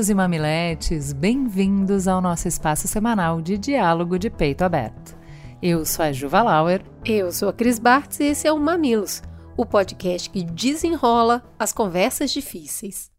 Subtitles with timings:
[0.00, 5.14] Mamileiros e mamiletes, bem-vindos ao nosso espaço semanal de diálogo de peito aberto.
[5.62, 6.82] Eu sou a Juva Lauer.
[7.04, 9.22] Eu sou a Cris Bartz e esse é o Mamilos,
[9.58, 13.10] o podcast que desenrola as conversas difíceis.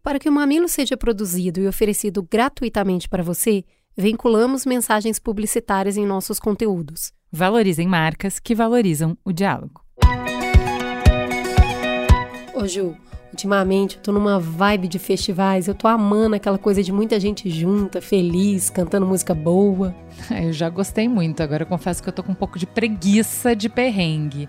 [0.00, 3.64] Para que o Mamilo seja produzido e oferecido gratuitamente para você,
[3.96, 7.12] vinculamos mensagens publicitárias em nossos conteúdos.
[7.32, 9.89] Valorizem marcas que valorizam o diálogo.
[12.60, 12.94] Ô Ju,
[13.32, 17.48] ultimamente eu tô numa vibe de festivais, eu tô amando aquela coisa de muita gente
[17.48, 19.94] junta, feliz, cantando música boa.
[20.30, 23.56] Eu já gostei muito, agora eu confesso que eu tô com um pouco de preguiça
[23.56, 24.46] de perrengue.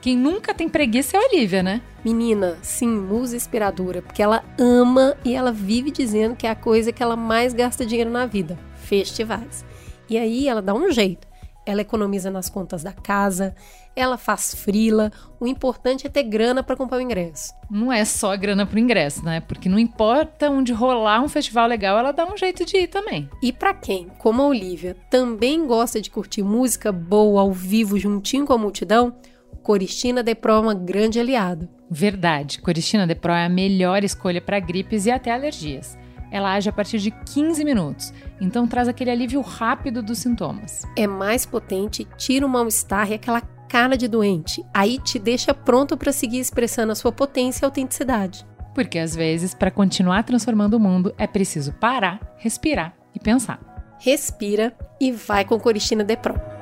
[0.00, 1.80] Quem nunca tem preguiça é a Olivia, né?
[2.04, 6.90] Menina, sim, musa inspiradora, porque ela ama e ela vive dizendo que é a coisa
[6.90, 9.64] que ela mais gasta dinheiro na vida: festivais.
[10.10, 11.31] E aí ela dá um jeito.
[11.64, 13.54] Ela economiza nas contas da casa,
[13.94, 15.12] ela faz frila.
[15.38, 17.54] O importante é ter grana para comprar o ingresso.
[17.70, 19.40] Não é só grana pro ingresso, né?
[19.40, 23.30] Porque não importa onde rolar um festival legal, ela dá um jeito de ir também.
[23.40, 28.44] E para quem, como a Olivia, também gosta de curtir música boa ao vivo juntinho
[28.44, 29.14] com a multidão,
[29.62, 31.70] Coristina Depro é uma grande aliada.
[31.88, 35.96] Verdade, Coristina Depro é a melhor escolha para gripes e até alergias
[36.32, 40.82] ela age a partir de 15 minutos, então traz aquele alívio rápido dos sintomas.
[40.96, 44.64] É mais potente, tira o mal-estar e aquela cara de doente.
[44.72, 48.46] Aí te deixa pronto para seguir expressando a sua potência e autenticidade.
[48.74, 53.60] Porque às vezes, para continuar transformando o mundo, é preciso parar, respirar e pensar.
[53.98, 56.61] Respira e vai com Coristina Depro.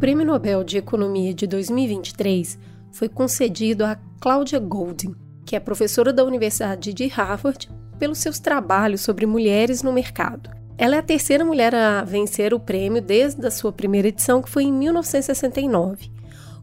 [0.00, 2.58] Prêmio Nobel de Economia de 2023
[2.90, 7.68] foi concedido a Claudia Goldin, que é professora da Universidade de Harvard,
[7.98, 10.48] pelos seus trabalhos sobre mulheres no mercado.
[10.78, 14.48] Ela é a terceira mulher a vencer o prêmio desde a sua primeira edição, que
[14.48, 16.10] foi em 1969.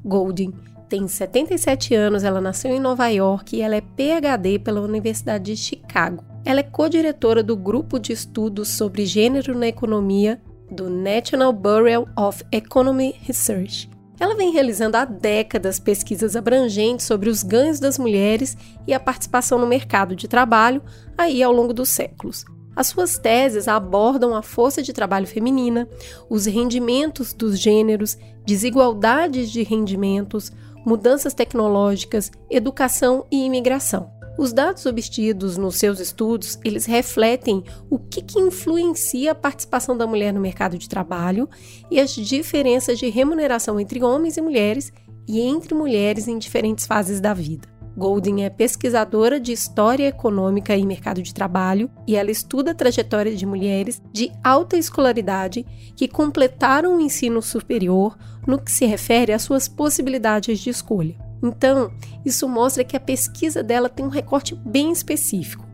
[0.04, 0.52] Goldin
[0.90, 5.58] tem 77 anos, ela nasceu em Nova York e ela é PhD pela Universidade de
[5.58, 6.24] Chicago.
[6.44, 10.42] Ela é co-diretora do grupo de estudos sobre gênero na economia
[10.72, 13.90] do National Bureau of Economy Research.
[14.20, 18.58] Ela vem realizando há décadas pesquisas abrangentes sobre os ganhos das mulheres
[18.88, 20.82] e a participação no mercado de trabalho
[21.18, 22.44] aí ao longo dos séculos.
[22.76, 25.88] As suas teses abordam a força de trabalho feminina,
[26.30, 30.52] os rendimentos dos gêneros, desigualdades de rendimentos,
[30.86, 34.17] mudanças tecnológicas, educação e imigração.
[34.38, 40.06] Os dados obtidos nos seus estudos, eles refletem o que, que influencia a participação da
[40.06, 41.50] mulher no mercado de trabalho
[41.90, 44.94] e as diferenças de remuneração entre homens e mulheres
[45.28, 47.68] e entre mulheres em diferentes fases da vida.
[47.98, 53.36] Golding é pesquisadora de História Econômica e Mercado de Trabalho e ela estuda a trajetória
[53.36, 55.66] de mulheres de alta escolaridade
[55.96, 58.16] que completaram o ensino superior
[58.46, 61.27] no que se refere às suas possibilidades de escolha.
[61.42, 61.92] Então,
[62.26, 65.66] isso mostra que a pesquisa dela tem um recorte bem específico,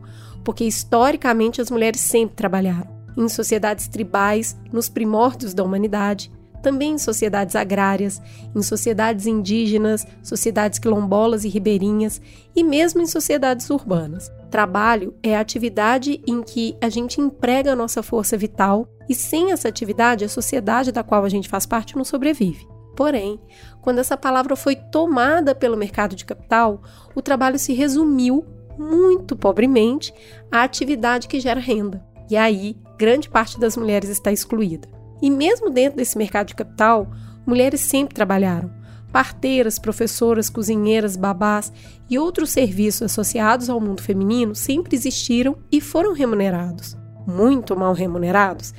[0.44, 6.30] porque historicamente as mulheres sempre trabalharam em sociedades tribais, nos primórdios da humanidade,
[6.62, 8.20] também em sociedades agrárias,
[8.54, 12.20] em sociedades indígenas, sociedades quilombolas e ribeirinhas
[12.56, 14.32] e mesmo em sociedades urbanas.
[14.50, 19.52] Trabalho é a atividade em que a gente emprega a nossa força vital e sem
[19.52, 22.66] essa atividade a sociedade da qual a gente faz parte não sobrevive.
[22.96, 23.40] Porém,
[23.80, 26.82] quando essa palavra foi tomada pelo mercado de capital,
[27.14, 28.44] o trabalho se resumiu,
[28.78, 30.12] muito pobremente,
[30.50, 32.04] à atividade que gera renda.
[32.30, 34.88] E aí, grande parte das mulheres está excluída.
[35.20, 37.10] E mesmo dentro desse mercado de capital,
[37.46, 38.70] mulheres sempre trabalharam.
[39.12, 41.72] Parteiras, professoras, cozinheiras, babás
[42.10, 46.96] e outros serviços associados ao mundo feminino sempre existiram e foram remunerados.
[47.26, 48.74] Muito mal remunerados,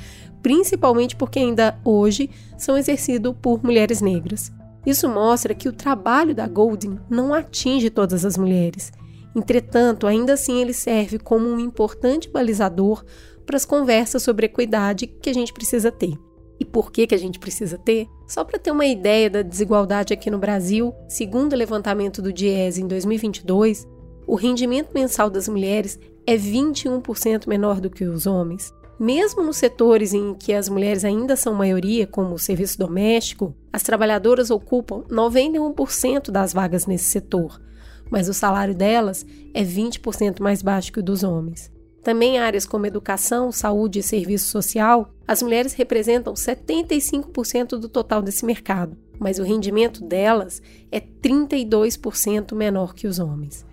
[0.46, 4.52] principalmente porque ainda hoje são exercidos por mulheres negras.
[4.86, 8.92] Isso mostra que o trabalho da Golding não atinge todas as mulheres.
[9.36, 13.04] Entretanto, ainda assim ele serve como um importante balizador
[13.44, 16.14] para as conversas sobre equidade que a gente precisa ter.
[16.60, 18.08] E por que, que a gente precisa ter?
[18.28, 22.78] Só para ter uma ideia da desigualdade aqui no Brasil, segundo o levantamento do DIES
[22.78, 23.88] em 2022,
[24.28, 28.72] o rendimento mensal das mulheres é 21% menor do que os homens.
[29.00, 33.84] Mesmo nos setores em que as mulheres ainda são maioria, como o serviço doméstico, as
[33.84, 37.62] trabalhadoras ocupam 91% das vagas nesse setor,
[38.10, 41.70] mas o salário delas é 20% mais baixo que o dos homens.
[42.02, 48.46] Também áreas como educação, saúde e serviço social, as mulheres representam 75% do total desse
[48.46, 53.66] mercado, mas o rendimento delas é 32% menor que os homens.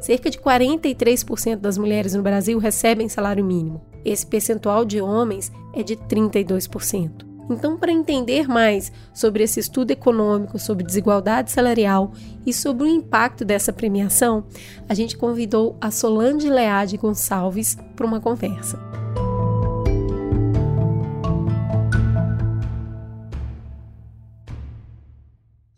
[0.00, 3.93] Cerca de 43% das mulheres no Brasil recebem salário mínimo.
[4.04, 7.24] Esse percentual de homens é de 32%.
[7.48, 12.12] Então, para entender mais sobre esse estudo econômico, sobre desigualdade salarial
[12.46, 14.46] e sobre o impacto dessa premiação,
[14.88, 18.78] a gente convidou a Solange Leade Gonçalves para uma conversa.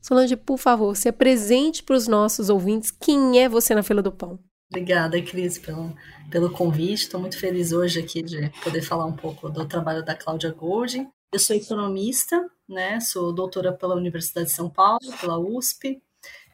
[0.01, 4.13] Solange, por favor, se apresente para os nossos ouvintes quem é você na fila do
[4.13, 4.39] pão.
[4.77, 5.97] Obrigada, Cris, pelo,
[6.31, 7.05] pelo convite.
[7.05, 11.09] Estou muito feliz hoje aqui de poder falar um pouco do trabalho da Cláudia Golding.
[11.33, 13.01] Eu sou economista, né?
[13.01, 16.03] Sou doutora pela Universidade de São Paulo, pela USP.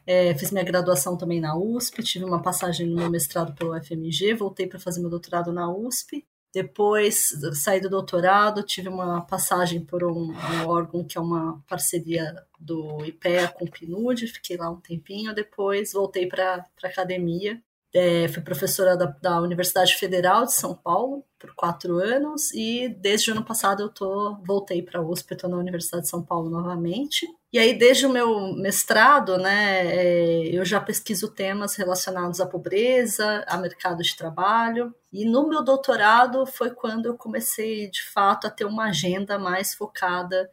[0.07, 4.33] É, fiz minha graduação também na USP, tive uma passagem no meu mestrado pelo FMG,
[4.35, 10.03] voltei para fazer meu doutorado na USP depois saí do doutorado, tive uma passagem por
[10.03, 14.79] um, um, órgão que é uma parceria do IPEA com o PNUD, fiquei lá um
[14.79, 17.59] tempinho, depois voltei para a academia
[17.93, 23.29] é, fui professora da, da, Universidade Federal de São Paulo por quatro anos e desde
[23.29, 26.49] o ano passado eu tô, voltei para a USP, estou na Universidade de São Paulo
[26.49, 27.27] novamente.
[27.51, 33.45] E aí, desde o meu mestrado, né, é, eu já pesquiso temas relacionados à pobreza,
[33.47, 34.91] a mercado de trabalho.
[35.11, 39.75] E no meu doutorado foi quando eu comecei, de fato, a ter uma agenda mais
[39.75, 40.49] focada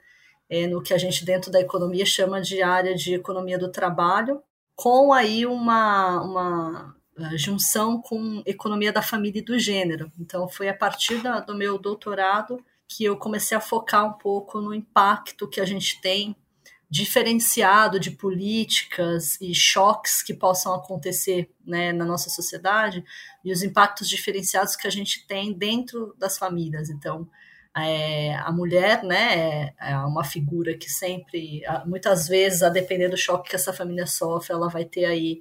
[0.50, 4.42] é, no que a gente, dentro da economia, chama de área de economia do trabalho,
[4.76, 6.99] com aí uma, uma
[7.36, 10.10] junção com economia da família e do gênero.
[10.18, 14.60] Então, foi a partir da, do meu doutorado que eu comecei a focar um pouco
[14.60, 16.34] no impacto que a gente tem
[16.90, 23.04] diferenciado de políticas e choques que possam acontecer né, na nossa sociedade
[23.44, 26.90] e os impactos diferenciados que a gente tem dentro das famílias.
[26.90, 27.28] Então,
[27.76, 33.50] é, a mulher né, é uma figura que sempre, muitas vezes, a depender do choque
[33.50, 35.40] que essa família sofre, ela vai ter aí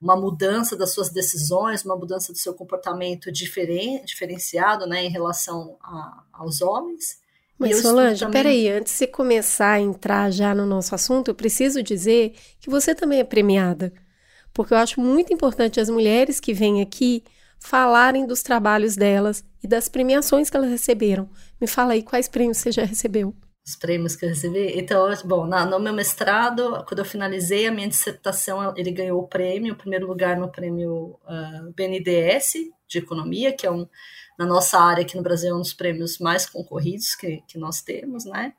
[0.00, 5.76] uma mudança das suas decisões, uma mudança do seu comportamento diferen, diferenciado né, em relação
[5.80, 7.18] a, aos homens.
[7.58, 8.42] Mas, Solange, também...
[8.42, 12.94] peraí, antes de começar a entrar já no nosso assunto, eu preciso dizer que você
[12.94, 13.92] também é premiada.
[14.52, 17.24] Porque eu acho muito importante as mulheres que vêm aqui
[17.58, 21.28] falarem dos trabalhos delas e das premiações que elas receberam.
[21.58, 23.34] Me fala aí quais prêmios você já recebeu
[23.66, 24.78] os prêmios que eu recebi.
[24.78, 29.26] Então, bom, na, no meu mestrado, quando eu finalizei a minha dissertação, ele ganhou o
[29.26, 32.52] prêmio, o primeiro lugar no prêmio uh, ah, BNDES
[32.86, 33.88] de Economia, que é um,
[34.38, 37.82] na nossa área aqui no Brasil, é um dos prêmios mais concorridos que, que nós
[37.82, 38.52] temos, né?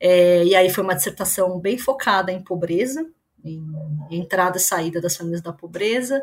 [0.00, 3.06] É, e aí foi uma dissertação bem focada em pobreza,
[3.44, 3.62] em
[4.10, 6.22] entrada e saída das famílias da pobreza,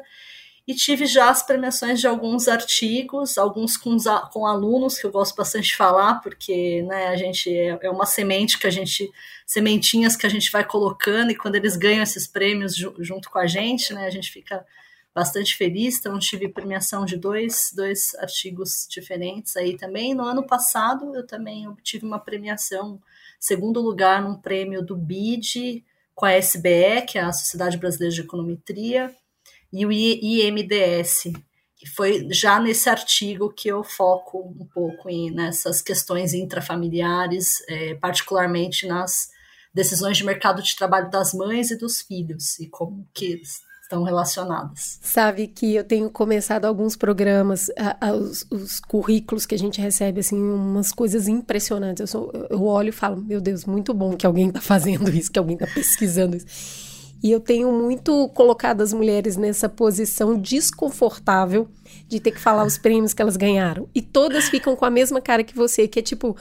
[0.72, 3.98] e tive já as premiações de alguns artigos, alguns com,
[4.32, 8.06] com alunos, que eu gosto bastante de falar, porque né, a gente é, é, uma
[8.06, 9.12] semente que a gente,
[9.46, 13.48] sementinhas que a gente vai colocando, e quando eles ganham esses prêmios junto com a
[13.48, 14.66] gente, né, a gente fica
[15.14, 16.00] bastante feliz.
[16.00, 20.14] Então, tive premiação de dois, dois artigos diferentes aí também.
[20.14, 22.98] No ano passado, eu também obtive uma premiação,
[23.38, 25.84] segundo lugar, num prêmio do BID
[26.16, 29.13] com a SBE, que é a Sociedade Brasileira de Econometria
[29.72, 31.32] e o IMDS,
[31.78, 37.96] que foi já nesse artigo que eu foco um pouco em, nessas questões intrafamiliares, é,
[37.96, 39.30] particularmente nas
[39.74, 43.42] decisões de mercado de trabalho das mães e dos filhos, e como que
[43.92, 45.00] estão relacionadas.
[45.01, 49.82] Sabe que eu tenho começado alguns programas, a, a, os, os, currículos que a gente
[49.82, 52.01] recebe, assim, umas coisas impressionantes.
[52.01, 55.32] Eu, sou, eu olho e falo, meu Deus, muito bom que alguém está fazendo isso,
[55.32, 56.90] que alguém está pesquisando isso.
[57.24, 61.68] E eu tenho muito colocado as mulheres nessa posição desconfortável
[62.08, 63.88] de ter que falar os prêmios que elas ganharam.
[63.94, 66.36] E todas ficam com a mesma cara que você, que é tipo,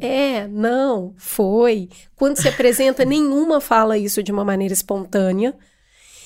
[0.00, 1.88] é, não, foi.
[2.16, 5.54] Quando se apresenta, nenhuma fala isso de uma maneira espontânea.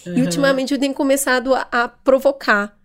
[0.07, 0.19] Uhum.
[0.19, 2.77] E ultimamente eu tenho começado a, a provocar.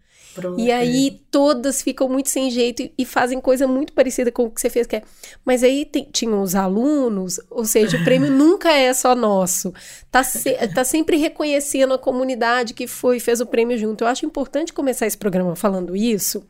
[0.57, 4.51] E aí todas ficam muito sem jeito e, e, fazem coisa muito parecida com o
[4.51, 5.03] que você fez, que é.
[5.43, 9.73] Mas aí tem, tinham os alunos, ou seja, o prêmio nunca é só nosso.
[10.09, 14.03] Tá, se, tá sempre reconhecendo a comunidade que foi fez o prêmio junto.
[14.03, 16.43] Eu acho importante começar esse programa falando isso.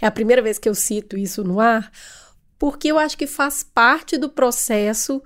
[0.00, 1.90] É a primeira vez que eu cito isso no ar,
[2.58, 5.22] porque eu acho que faz parte do processo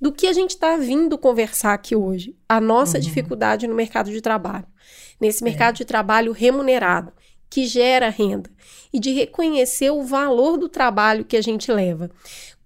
[0.00, 2.34] do que a gente está vindo conversar aqui hoje.
[2.48, 3.02] A nossa uhum.
[3.02, 4.66] dificuldade no mercado de trabalho.
[5.20, 5.44] Nesse é.
[5.44, 5.78] mercado é.
[5.78, 7.12] de trabalho remunerado
[7.50, 8.48] que gera renda
[8.92, 12.10] e de reconhecer o valor do trabalho que a gente leva.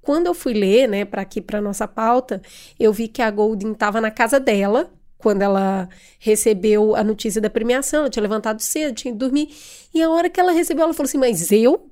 [0.03, 2.43] Quando eu fui ler, né, para aqui para nossa pauta,
[2.79, 5.89] eu vi que a Golden estava na casa dela quando ela
[6.19, 9.49] recebeu a notícia da premiação, ela tinha levantado cedo, tinha que dormir,
[9.95, 11.91] e a hora que ela recebeu, ela falou assim: "Mas eu?"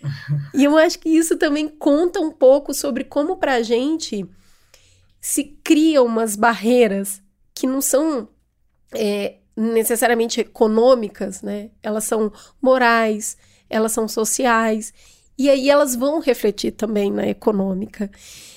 [0.54, 4.24] e eu acho que isso também conta um pouco sobre como para a gente
[5.20, 7.20] se criam umas barreiras
[7.52, 8.28] que não são
[8.94, 11.70] é, necessariamente econômicas, né?
[11.82, 13.36] Elas são morais,
[13.68, 14.92] elas são sociais.
[15.38, 18.10] E aí elas vão refletir também na econômica.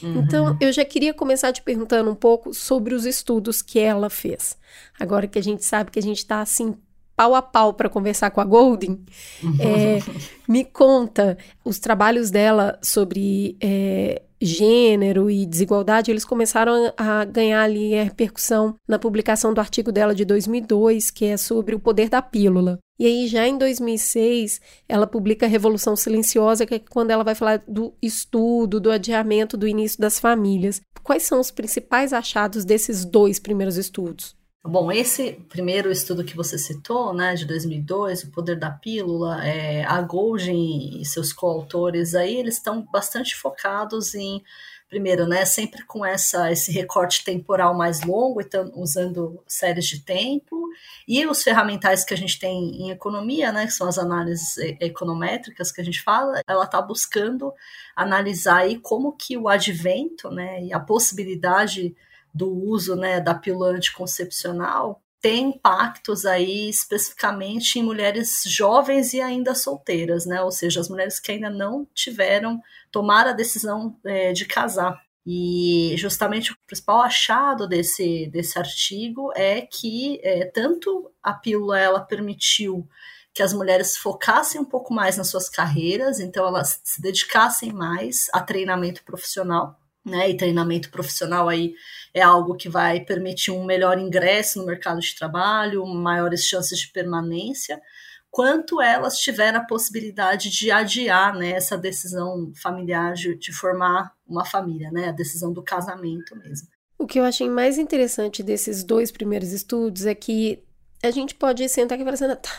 [0.03, 0.19] Uhum.
[0.19, 4.57] Então, eu já queria começar te perguntando um pouco sobre os estudos que ela fez.
[4.99, 6.75] Agora que a gente sabe que a gente está assim
[7.15, 8.99] pau a pau para conversar com a Golden,
[9.41, 9.55] uhum.
[9.59, 9.99] é,
[10.47, 17.97] me conta os trabalhos dela sobre é, gênero e desigualdade, eles começaram a ganhar ali
[17.97, 22.21] a repercussão na publicação do artigo dela de 2002, que é sobre o poder da
[22.21, 22.79] pílula.
[22.97, 27.63] E aí, já em 2006, ela publica Revolução Silenciosa, que é quando ela vai falar
[27.67, 30.81] do estudo, do adiamento do início das famílias.
[31.03, 34.35] Quais são os principais achados desses dois primeiros estudos?
[34.67, 39.85] Bom, esse primeiro estudo que você citou, né, de 2002, o poder da pílula, é,
[39.85, 44.43] a Golgin e seus coautores aí, eles estão bastante focados em,
[44.89, 50.67] primeiro, né, sempre com essa, esse recorte temporal mais longo, então usando séries de tempo,
[51.07, 55.71] e os ferramentais que a gente tem em economia, né, que são as análises econométricas
[55.71, 57.53] que a gente fala, ela está buscando
[57.95, 61.95] analisar aí como que o advento, né, e a possibilidade
[62.35, 69.55] do uso né, da pílula anticoncepcional tem impactos aí especificamente em mulheres jovens e ainda
[69.55, 70.39] solteiras, né?
[70.43, 72.61] Ou seja, as mulheres que ainda não tiveram
[72.91, 75.01] tomar a decisão é, de casar.
[75.25, 82.01] E justamente o principal achado desse, desse artigo é que é, tanto a pílula ela
[82.01, 82.87] permitiu
[83.33, 88.27] que as mulheres focassem um pouco mais nas suas carreiras, então elas se dedicassem mais
[88.31, 90.29] a treinamento profissional, né?
[90.29, 91.73] E treinamento profissional aí
[92.13, 96.87] é algo que vai permitir um melhor ingresso no mercado de trabalho, maiores chances de
[96.89, 97.81] permanência,
[98.29, 104.45] quanto elas tiveram a possibilidade de adiar né, essa decisão familiar de, de formar uma
[104.45, 106.67] família, né, a decisão do casamento mesmo.
[106.97, 110.63] O que eu achei mais interessante desses dois primeiros estudos é que
[111.05, 112.51] a gente pode sentar aqui e falar assim, tá,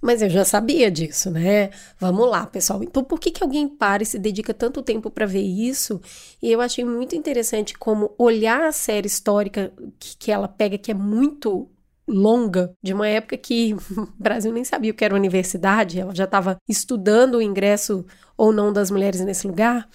[0.00, 1.70] mas eu já sabia disso, né?
[1.98, 2.82] Vamos lá, pessoal.
[2.82, 6.00] Então, por que, que alguém para e se dedica tanto tempo para ver isso?
[6.42, 10.90] E eu achei muito interessante como olhar a série histórica que, que ela pega, que
[10.90, 11.68] é muito
[12.08, 16.24] longa, de uma época que o Brasil nem sabia o que era universidade, ela já
[16.24, 19.88] estava estudando o ingresso ou não das mulheres nesse lugar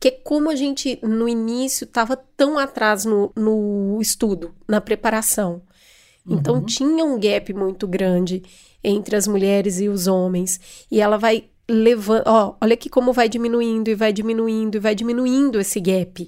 [0.00, 5.62] que é como a gente no início estava tão atrás no, no estudo, na preparação.
[6.28, 6.64] Então uhum.
[6.64, 8.42] tinha um gap muito grande
[8.82, 10.60] entre as mulheres e os homens.
[10.90, 12.22] E ela vai levando.
[12.26, 16.26] Ó, olha aqui como vai diminuindo e vai diminuindo e vai diminuindo esse gap.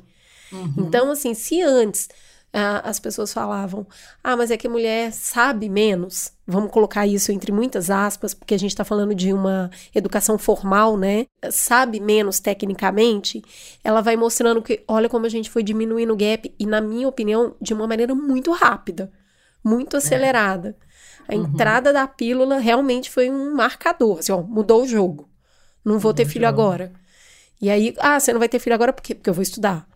[0.52, 0.74] Uhum.
[0.78, 2.08] Então, assim, se antes
[2.52, 3.86] ah, as pessoas falavam,
[4.24, 8.54] ah, mas é que a mulher sabe menos, vamos colocar isso entre muitas aspas, porque
[8.54, 11.26] a gente está falando de uma educação formal, né?
[11.50, 13.40] Sabe menos tecnicamente,
[13.84, 17.06] ela vai mostrando que, olha como a gente foi diminuindo o gap, e na minha
[17.06, 19.12] opinião, de uma maneira muito rápida
[19.62, 20.76] muito acelerada.
[21.28, 21.34] É.
[21.34, 21.44] A uhum.
[21.44, 25.28] entrada da pílula realmente foi um marcador, assim, ó, mudou o jogo.
[25.84, 26.92] Não vou ter filho agora.
[27.60, 29.14] E aí, ah, você não vai ter filho agora por quê?
[29.14, 29.86] Porque eu vou estudar.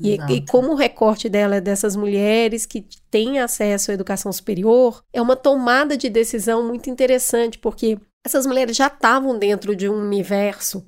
[0.00, 5.04] E, e, como o recorte dela é dessas mulheres que têm acesso à educação superior,
[5.12, 9.94] é uma tomada de decisão muito interessante, porque essas mulheres já estavam dentro de um
[9.94, 10.84] universo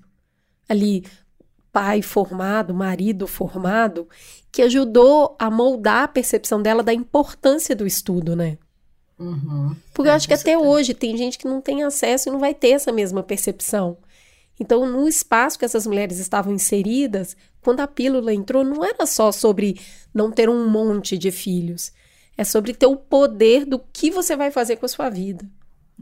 [0.68, 1.04] ali,
[1.76, 4.08] pai formado, marido formado,
[4.50, 8.56] que ajudou a moldar a percepção dela da importância do estudo, né?
[9.18, 9.76] Uhum.
[9.92, 12.38] Porque é, eu acho que até hoje tem gente que não tem acesso e não
[12.38, 13.98] vai ter essa mesma percepção.
[14.58, 19.30] Então, no espaço que essas mulheres estavam inseridas, quando a pílula entrou, não era só
[19.30, 19.78] sobre
[20.14, 21.92] não ter um monte de filhos.
[22.38, 25.46] É sobre ter o poder do que você vai fazer com a sua vida.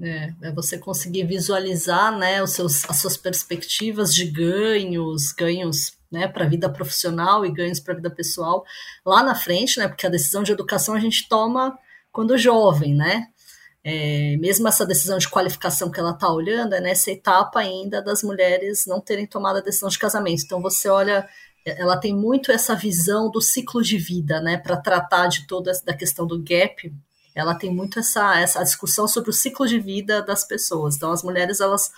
[0.02, 6.26] É, é você conseguir visualizar né, os seus, as suas perspectivas de ganhos, ganhos né,
[6.26, 8.64] para a vida profissional e ganhos para a vida pessoal
[9.06, 11.78] lá na frente, né, porque a decisão de educação a gente toma
[12.10, 13.28] quando jovem, né?
[13.86, 18.22] É, mesmo essa decisão de qualificação que ela está olhando é nessa etapa ainda das
[18.22, 20.42] mulheres não terem tomado a decisão de casamento.
[20.42, 21.28] Então você olha,
[21.66, 25.94] ela tem muito essa visão do ciclo de vida, né, para tratar de toda da
[25.94, 26.90] questão do gap.
[27.34, 30.96] Ela tem muito essa, essa discussão sobre o ciclo de vida das pessoas.
[30.96, 31.90] Então as mulheres elas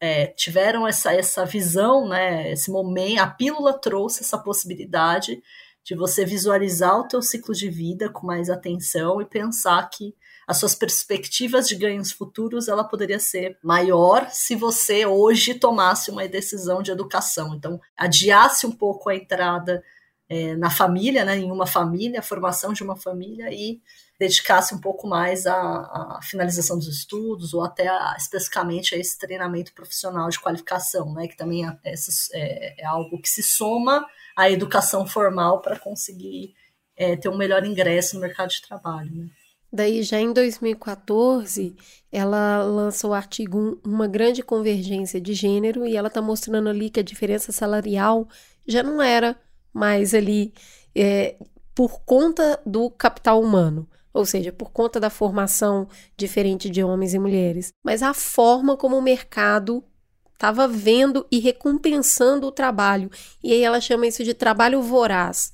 [0.00, 5.42] é, tiveram essa, essa visão, né, esse momento, a pílula trouxe essa possibilidade
[5.84, 10.14] de você visualizar o teu ciclo de vida com mais atenção e pensar que
[10.46, 16.26] as suas perspectivas de ganhos futuros ela poderia ser maior se você hoje tomasse uma
[16.26, 17.54] decisão de educação.
[17.54, 19.82] Então, adiasse um pouco a entrada
[20.28, 23.80] é, na família, né, em uma família, a formação de uma família e
[24.20, 29.18] dedicasse um pouco mais à, à finalização dos estudos ou até a, especificamente a esse
[29.18, 31.94] treinamento profissional de qualificação, né, que também é,
[32.34, 36.54] é, é algo que se soma à educação formal para conseguir
[36.94, 39.10] é, ter um melhor ingresso no mercado de trabalho.
[39.10, 39.30] Né.
[39.72, 41.74] Daí, já em 2014,
[42.12, 47.00] ela lança o artigo Uma Grande Convergência de Gênero e ela está mostrando ali que
[47.00, 48.28] a diferença salarial
[48.66, 49.34] já não era
[49.72, 50.52] mais ali
[50.94, 51.36] é,
[51.74, 57.18] por conta do capital humano, ou seja, por conta da formação diferente de homens e
[57.18, 59.84] mulheres, mas a forma como o mercado
[60.32, 63.10] estava vendo e recompensando o trabalho.
[63.42, 65.52] E aí ela chama isso de trabalho voraz.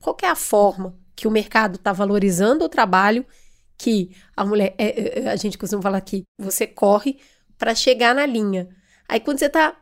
[0.00, 3.26] Qual é a forma que o mercado está valorizando o trabalho
[3.78, 7.18] que a mulher, é, é, é, a gente costuma falar que você corre
[7.58, 8.68] para chegar na linha.
[9.08, 9.76] Aí quando você está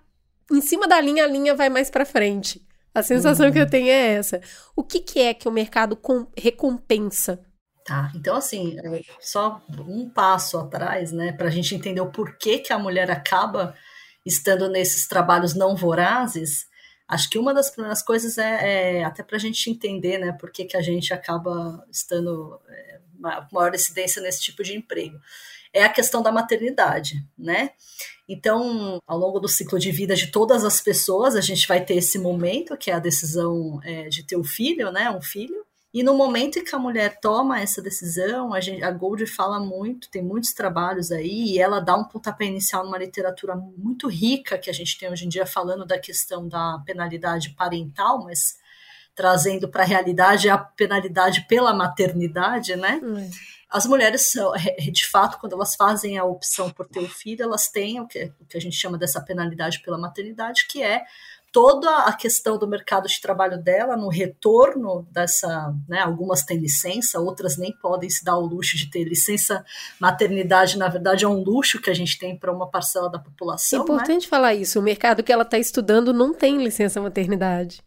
[0.51, 2.67] em cima da linha, a linha vai mais para frente.
[2.95, 3.53] A sensação uhum.
[3.53, 4.41] que eu tenho é essa.
[4.77, 5.99] O que, que é que o mercado
[6.37, 7.41] recompensa?
[7.85, 8.77] Tá, então assim,
[9.21, 13.75] só um passo atrás, né, para a gente entender o porquê que a mulher acaba
[14.25, 16.67] estando nesses trabalhos não vorazes,
[17.07, 20.51] acho que uma das primeiras coisas é, é até para a gente entender, né, por
[20.51, 23.01] que a gente acaba estando é,
[23.53, 25.21] maior incidência nesse tipo de emprego
[25.75, 27.71] é a questão da maternidade, né?
[28.29, 31.97] Então, ao longo do ciclo de vida de todas as pessoas, a gente vai ter
[31.97, 35.11] esse momento, que é a decisão é, de ter um filho, né?
[35.11, 35.67] Um filho.
[35.95, 39.61] E no momento em que a mulher toma essa decisão, a, gente, a Gold fala
[39.61, 44.59] muito, tem muitos trabalhos aí, e ela dá um pontapé inicial numa literatura muito rica
[44.59, 48.59] que a gente tem hoje em dia falando da questão da penalidade parental, mas
[49.15, 53.01] trazendo para a realidade a penalidade pela maternidade, né?
[53.01, 53.31] Hum
[53.75, 57.07] as mulheres são, é, é, de fato, quando elas fazem a opção por ter o
[57.07, 60.69] um filho, elas têm o que, o que a gente chama dessa penalidade pela maternidade,
[60.69, 61.03] que é
[61.55, 67.21] toda a questão do mercado de trabalho dela no retorno dessa, né, algumas têm licença,
[67.21, 69.65] outras nem podem se dar o luxo de ter licença
[70.01, 73.79] maternidade, na verdade é um luxo que a gente tem para uma parcela da população.
[73.79, 74.29] É importante né?
[74.29, 77.81] falar isso, o mercado que ela está estudando não tem licença maternidade,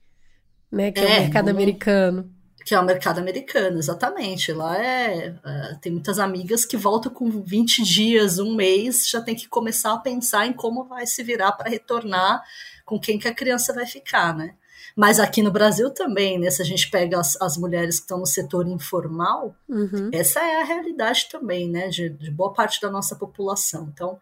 [0.72, 4.52] né, que é, é o mercado não, americano que é o mercado americano, exatamente.
[4.52, 9.34] Lá é, é, tem muitas amigas que voltam com 20 dias, um mês, já tem
[9.34, 12.44] que começar a pensar em como vai se virar para retornar,
[12.88, 14.56] com quem que a criança vai ficar, né?
[14.96, 16.50] Mas aqui no Brasil também, né?
[16.50, 20.10] Se a gente pega as, as mulheres que estão no setor informal, uhum.
[20.14, 21.90] essa é a realidade também, né?
[21.90, 23.92] De, de boa parte da nossa população.
[23.94, 24.18] Então,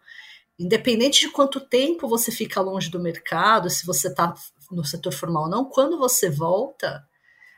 [0.58, 4.34] independente de quanto tempo você fica longe do mercado, se você está
[4.68, 7.06] no setor formal ou não, quando você volta,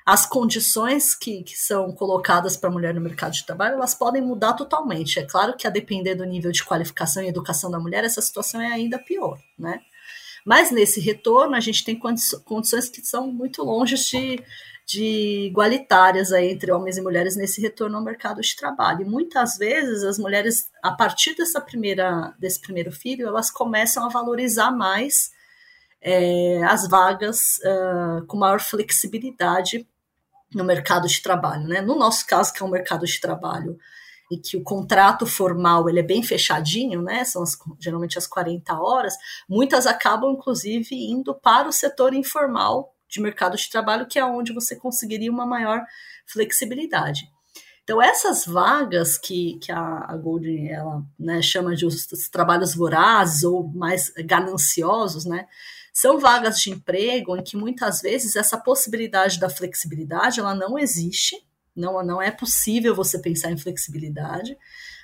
[0.05, 4.21] as condições que, que são colocadas para a mulher no mercado de trabalho, elas podem
[4.21, 5.19] mudar totalmente.
[5.19, 8.61] É claro que a depender do nível de qualificação e educação da mulher, essa situação
[8.61, 9.81] é ainda pior, né?
[10.49, 14.43] Mas nesse retorno, a gente tem condições que são muito longe de,
[14.87, 19.03] de igualitárias aí entre homens e mulheres nesse retorno ao mercado de trabalho.
[19.03, 24.09] E muitas vezes as mulheres, a partir dessa primeira, desse primeiro filho, elas começam a
[24.09, 25.33] valorizar mais
[26.01, 29.87] é, as vagas uh, com maior flexibilidade
[30.55, 31.69] no mercado de trabalho.
[31.69, 31.83] Né?
[31.83, 33.79] No nosso caso, que é um mercado de trabalho
[34.31, 37.25] e que o contrato formal ele é bem fechadinho, né?
[37.25, 39.15] São as, geralmente as 40 horas,
[39.49, 44.53] muitas acabam, inclusive, indo para o setor informal de mercado de trabalho, que é onde
[44.53, 45.83] você conseguiria uma maior
[46.27, 47.31] flexibilidade.
[47.83, 52.75] Então, essas vagas que, que a, a Golding ela, né, chama de os, os trabalhos
[52.75, 55.47] vorazes ou mais gananciosos, né?
[55.91, 61.35] São vagas de emprego em que muitas vezes essa possibilidade da flexibilidade ela não existe,
[61.79, 64.57] não, não é possível você pensar em flexibilidade.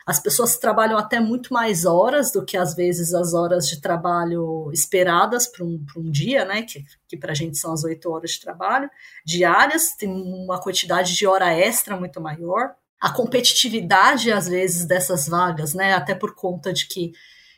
[0.07, 4.71] As pessoas trabalham até muito mais horas do que às vezes as horas de trabalho
[4.71, 6.63] esperadas para um, um dia, né?
[6.63, 8.91] Que, que para a gente são as oito horas de trabalho
[9.25, 12.75] diárias, tem uma quantidade de hora extra muito maior.
[13.01, 15.95] A competitividade, às vezes, dessas vagas, né?
[15.95, 17.13] Até por conta de que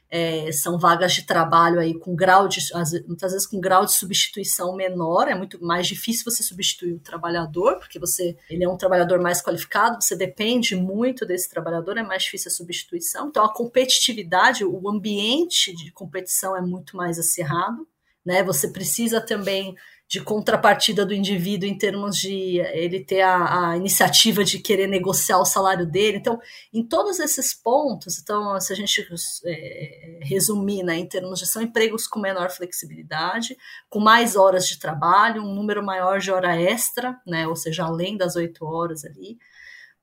[0.08, 2.60] é, são vagas de trabalho aí com grau de,
[3.06, 7.78] muitas vezes com grau de substituição menor, é muito mais difícil você substituir o trabalhador,
[7.78, 12.22] porque você ele é um trabalhador mais qualificado, você depende muito desse trabalhador, é mais
[12.22, 13.28] difícil a substituição.
[13.28, 17.86] Então a competitividade, o ambiente de competição é muito mais acirrado,
[18.24, 18.42] né?
[18.42, 19.74] Você precisa também
[20.08, 25.38] de contrapartida do indivíduo em termos de ele ter a, a, iniciativa de querer negociar
[25.38, 26.18] o salário dele.
[26.18, 26.38] Então,
[26.72, 29.04] em todos esses pontos, então, se a gente
[29.44, 33.56] é, resumir né, em termos de são empregos com menor flexibilidade,
[33.90, 38.16] com mais horas de trabalho, um número maior de hora extra, né, ou seja, além
[38.16, 39.38] das oito horas ali,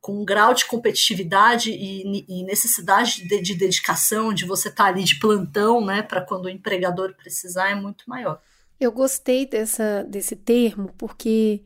[0.01, 4.89] com um grau de competitividade e, e necessidade de, de, dedicação, de você estar tá
[4.89, 8.41] ali de plantão, né, para quando o empregador precisar, é muito maior.
[8.79, 11.63] Eu gostei dessa, desse termo porque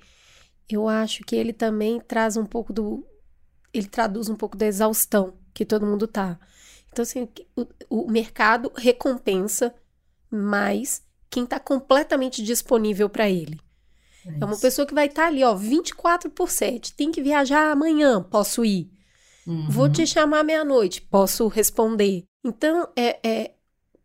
[0.70, 3.06] eu acho que ele também traz um pouco do.
[3.74, 6.39] Ele traduz um pouco da exaustão que todo mundo tá.
[6.91, 9.74] Então, assim, o, o mercado recompensa
[10.30, 13.60] mais quem está completamente disponível para ele.
[14.26, 16.93] É, é uma pessoa que vai estar tá ali, ó, 24 por 7.
[16.93, 18.89] Tem que viajar amanhã, posso ir.
[19.46, 19.70] Uhum.
[19.70, 22.24] Vou te chamar meia-noite, posso responder.
[22.43, 23.54] Então, é, é,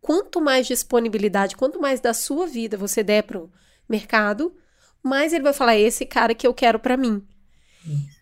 [0.03, 3.51] quanto mais disponibilidade, quanto mais da sua vida você der para o
[3.89, 4.55] mercado,
[5.03, 7.27] mais ele vai falar: esse cara que eu quero para mim.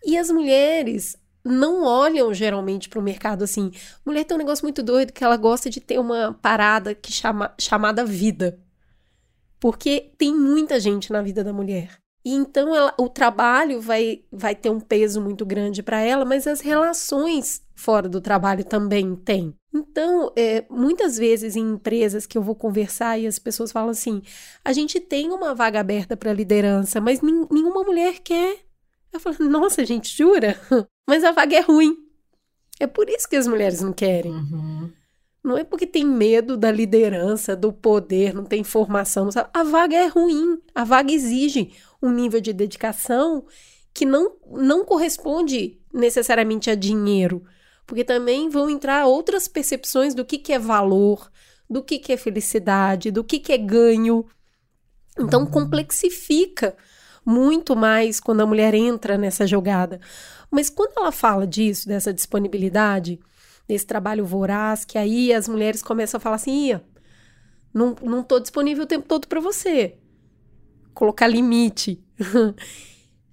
[0.03, 3.71] E as mulheres não olham geralmente para o mercado assim.
[4.05, 7.53] Mulher tem um negócio muito doido que ela gosta de ter uma parada que chama
[7.59, 8.59] chamada vida.
[9.59, 12.00] Porque tem muita gente na vida da mulher.
[12.23, 16.45] E então ela, o trabalho vai, vai ter um peso muito grande para ela, mas
[16.45, 19.55] as relações fora do trabalho também têm.
[19.73, 24.21] Então, é, muitas vezes em empresas que eu vou conversar e as pessoas falam assim:
[24.63, 28.59] a gente tem uma vaga aberta para liderança, mas nenhuma mulher quer.
[29.11, 30.59] Eu falo: nossa, gente, jura?
[31.07, 31.97] Mas a vaga é ruim.
[32.79, 34.31] É por isso que as mulheres não querem.
[34.31, 34.89] Uhum.
[35.43, 39.25] Não é porque tem medo da liderança, do poder, não tem formação.
[39.25, 40.61] Não a vaga é ruim.
[40.73, 43.45] A vaga exige um nível de dedicação
[43.93, 47.43] que não, não corresponde necessariamente a dinheiro,
[47.85, 51.29] porque também vão entrar outras percepções do que, que é valor,
[51.69, 54.25] do que, que é felicidade, do que, que é ganho.
[55.19, 55.51] Então, uhum.
[55.51, 56.75] complexifica
[57.25, 59.99] muito mais quando a mulher entra nessa jogada.
[60.49, 63.19] Mas quando ela fala disso, dessa disponibilidade,
[63.67, 66.79] desse trabalho voraz, que aí as mulheres começam a falar assim:
[67.73, 69.97] não, não tô disponível o tempo todo para você
[70.93, 71.99] colocar limite.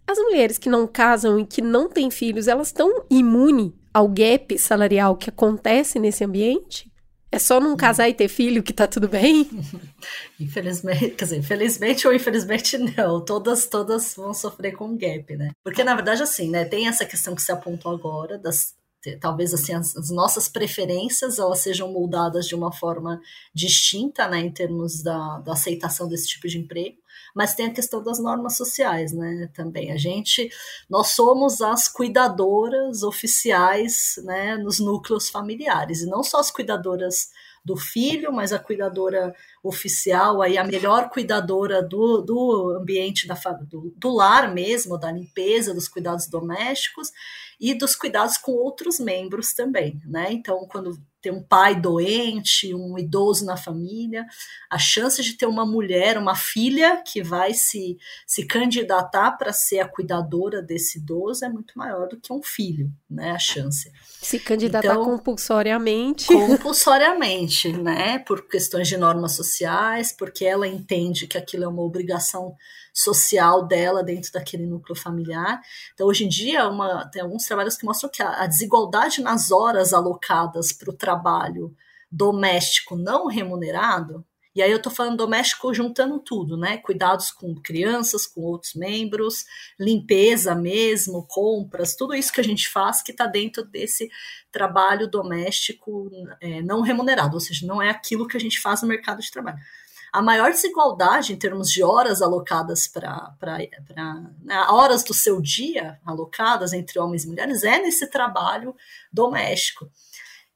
[0.06, 4.58] As mulheres que não casam e que não têm filhos, elas estão imunes ao gap
[4.58, 6.90] salarial que acontece nesse ambiente?
[7.30, 9.46] É só não casar e ter filho que tá tudo bem?
[10.40, 15.50] Infelizmente, quer dizer, infelizmente ou infelizmente não, todas todas vão sofrer com gap, né?
[15.62, 18.74] Porque na verdade assim, né, tem essa questão que se apontou agora das
[19.20, 23.20] talvez assim as, as, nossas preferências elas sejam moldadas de uma forma
[23.54, 26.96] distinta, né, em termos da, da aceitação desse tipo de emprego
[27.38, 29.48] mas tem a questão das normas sociais, né?
[29.54, 30.50] Também a gente,
[30.90, 37.28] nós somos as cuidadoras oficiais, né, nos núcleos familiares e não só as cuidadoras
[37.64, 43.36] do filho, mas a cuidadora oficial, aí a melhor cuidadora do, do ambiente da,
[43.70, 47.12] do, do lar mesmo, da limpeza, dos cuidados domésticos
[47.60, 50.32] e dos cuidados com outros membros também, né?
[50.32, 54.24] Então, quando tem um pai doente, um idoso na família,
[54.70, 59.80] a chance de ter uma mulher, uma filha que vai se, se candidatar para ser
[59.80, 63.32] a cuidadora desse idoso é muito maior do que um filho, né?
[63.32, 63.90] A chance.
[64.20, 66.26] Se candidatar então, compulsoriamente.
[66.26, 68.18] Compulsoriamente, né?
[68.20, 72.54] Por questões de normas sociais, porque ela entende que aquilo é uma obrigação
[72.98, 75.60] social dela dentro daquele núcleo familiar.
[75.94, 79.52] Então, hoje em dia, uma, tem alguns trabalhos que mostram que a, a desigualdade nas
[79.52, 81.74] horas alocadas para o trabalho
[82.10, 86.78] doméstico não remunerado, e aí eu estou falando doméstico juntando tudo, né?
[86.78, 89.44] Cuidados com crianças, com outros membros,
[89.78, 94.10] limpeza mesmo, compras, tudo isso que a gente faz que está dentro desse
[94.50, 98.88] trabalho doméstico é, não remunerado, ou seja, não é aquilo que a gente faz no
[98.88, 99.58] mercado de trabalho
[100.12, 103.36] a maior desigualdade em termos de horas alocadas para
[104.42, 108.74] né, horas do seu dia alocadas entre homens e mulheres é nesse trabalho
[109.12, 109.90] doméstico.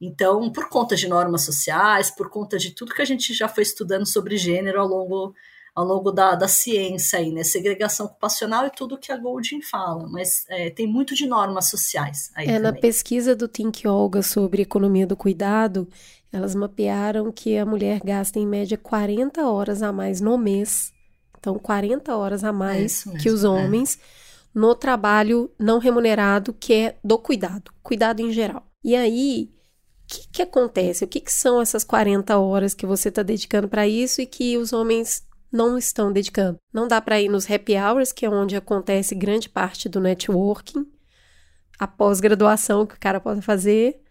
[0.04, 3.62] Então, por conta de normas sociais, por conta de tudo que a gente já foi
[3.62, 5.32] estudando sobre gênero ao longo,
[5.72, 7.44] ao longo da, da ciência, aí, né?
[7.44, 12.32] segregação ocupacional e tudo que a Goldin fala, mas é, tem muito de normas sociais.
[12.48, 12.62] é, também.
[12.62, 15.86] na pesquisa do Think Olga sobre economia do cuidado,
[16.32, 20.92] elas mapearam que a mulher gasta em média 40 horas a mais no mês.
[21.38, 23.48] Então, 40 horas a mais é que os é.
[23.48, 24.00] homens é.
[24.52, 28.66] no trabalho não remunerado, que é do cuidado, cuidado em geral.
[28.82, 29.61] E aí,
[30.12, 31.04] que, que acontece?
[31.04, 34.56] O que, que são essas 40 horas que você está dedicando para isso e que
[34.58, 36.58] os homens não estão dedicando?
[36.72, 40.86] Não dá para ir nos happy hours, que é onde acontece grande parte do networking,
[41.78, 44.02] a pós-graduação que o cara pode fazer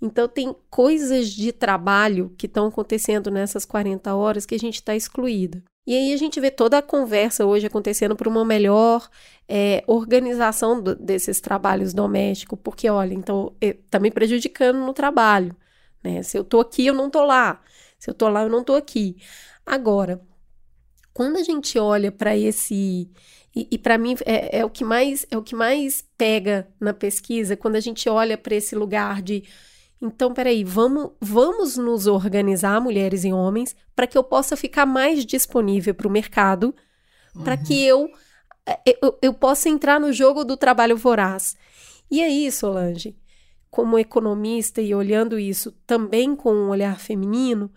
[0.00, 4.96] então, tem coisas de trabalho que estão acontecendo nessas 40 horas que a gente está
[4.96, 5.62] excluída.
[5.90, 9.10] E aí a gente vê toda a conversa hoje acontecendo por uma melhor
[9.48, 13.52] é, organização do, desses trabalhos domésticos, porque, olha, então,
[13.90, 15.52] tá me prejudicando no trabalho,
[16.00, 16.22] né?
[16.22, 17.60] Se eu tô aqui, eu não tô lá.
[17.98, 19.16] Se eu tô lá, eu não tô aqui.
[19.66, 20.20] Agora,
[21.12, 23.10] quando a gente olha para esse
[23.52, 26.94] e, e para mim é, é, o que mais é o que mais pega na
[26.94, 29.42] pesquisa quando a gente olha para esse lugar de
[30.00, 35.26] então, peraí, vamos, vamos nos organizar, mulheres e homens, para que eu possa ficar mais
[35.26, 36.74] disponível para o mercado,
[37.34, 37.44] uhum.
[37.44, 38.08] para que eu,
[38.64, 41.54] é, eu, eu possa entrar no jogo do trabalho voraz.
[42.10, 43.14] E aí, Solange,
[43.70, 47.70] como economista e olhando isso também com um olhar feminino,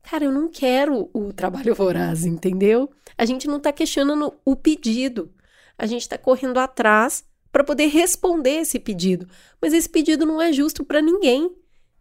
[0.00, 2.88] cara, eu não quero o trabalho voraz, entendeu?
[3.16, 5.34] A gente não está questionando o pedido,
[5.76, 9.28] a gente está correndo atrás para poder responder esse pedido.
[9.60, 11.50] Mas esse pedido não é justo para ninguém,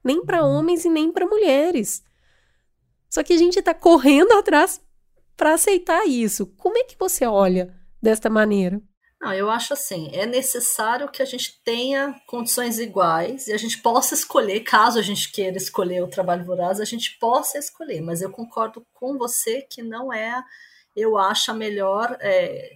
[0.04, 0.60] nem para uhum.
[0.60, 2.04] homens e nem para mulheres.
[3.10, 4.82] Só que a gente está correndo atrás
[5.36, 6.48] para aceitar isso.
[6.58, 8.82] Como é que você olha desta maneira?
[9.20, 13.82] Não, eu acho assim, é necessário que a gente tenha condições iguais e a gente
[13.82, 18.22] possa escolher, caso a gente queira escolher o trabalho voraz, a gente possa escolher, mas
[18.22, 20.44] eu concordo com você que não é,
[20.96, 22.70] eu acho, a melhor é,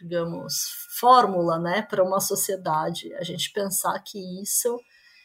[0.00, 0.54] digamos,
[0.98, 3.12] fórmula né, para uma sociedade.
[3.14, 4.78] A gente pensar que isso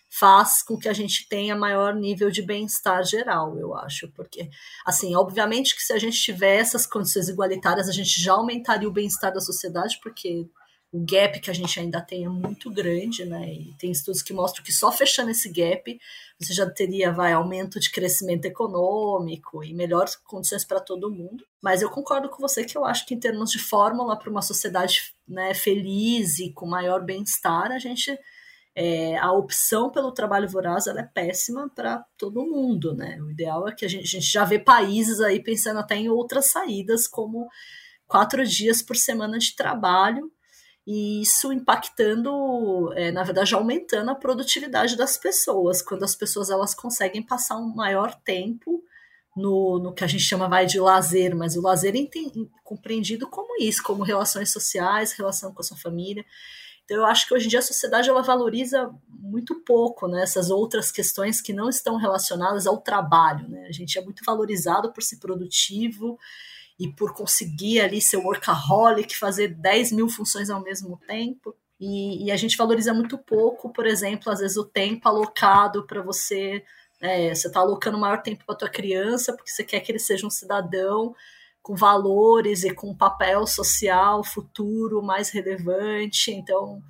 [0.10, 4.50] faz com que a gente tenha maior nível de bem-estar geral, eu acho, porque,
[4.86, 8.92] assim, obviamente que se a gente tiver essas condições igualitárias, a gente já aumentaria o
[8.92, 10.50] bem-estar da sociedade, porque
[10.92, 13.54] o gap que a gente ainda tem é muito grande, né?
[13.54, 16.00] E tem estudos que mostram que só fechando esse gap
[16.40, 21.46] você já teria vai aumento de crescimento econômico e melhores condições para todo mundo.
[21.62, 24.42] Mas eu concordo com você que eu acho que em termos de fórmula para uma
[24.42, 28.18] sociedade né, feliz e com maior bem-estar, a gente
[28.76, 33.22] é, a opção pelo trabalho voraz ela é péssima para todo mundo, né?
[33.22, 36.10] O ideal é que a gente, a gente já vê países aí pensando até em
[36.10, 37.48] outras saídas, como
[38.08, 40.32] quatro dias por semana de trabalho
[40.92, 46.74] e isso impactando, é, na verdade, aumentando a produtividade das pessoas, quando as pessoas elas
[46.74, 48.84] conseguem passar um maior tempo
[49.38, 52.08] no, no que a gente chama vai de lazer, mas o lazer é
[52.64, 56.26] compreendido como isso, como relações sociais, relação com a sua família.
[56.86, 60.50] Então eu acho que hoje em dia a sociedade ela valoriza muito pouco né, essas
[60.50, 63.48] outras questões que não estão relacionadas ao trabalho.
[63.48, 63.68] Né?
[63.68, 66.18] A gente é muito valorizado por ser produtivo,
[66.80, 71.54] e por conseguir ali ser workaholic, fazer 10 mil funções ao mesmo tempo.
[71.78, 76.02] E, e a gente valoriza muito pouco, por exemplo, às vezes o tempo alocado para
[76.02, 76.64] você.
[77.02, 80.28] É, você está alocando maior tempo para tua criança porque você quer que ele seja
[80.28, 81.16] um cidadão
[81.62, 86.32] com valores e com um papel social futuro mais relevante.
[86.32, 86.82] Então,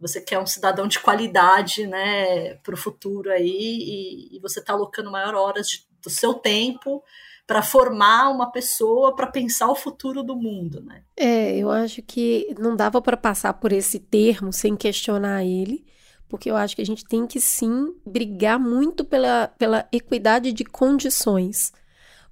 [0.00, 4.72] você quer um cidadão de qualidade né, para o futuro aí, e, e você está
[4.72, 7.02] alocando maior horas de, do seu tempo
[7.46, 11.02] para formar uma pessoa para pensar o futuro do mundo, né?
[11.16, 15.86] É, eu acho que não dava para passar por esse termo sem questionar ele,
[16.28, 20.64] porque eu acho que a gente tem que sim brigar muito pela, pela equidade de
[20.64, 21.72] condições,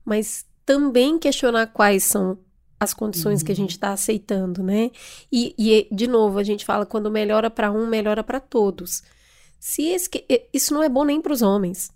[0.04, 2.36] mas também questionar quais são
[2.80, 3.46] as condições uhum.
[3.46, 4.90] que a gente está aceitando, né?
[5.30, 9.02] E, e, de novo, a gente fala quando melhora para um, melhora para todos.
[9.60, 10.10] Se esse,
[10.52, 11.90] isso não é bom nem para os homens,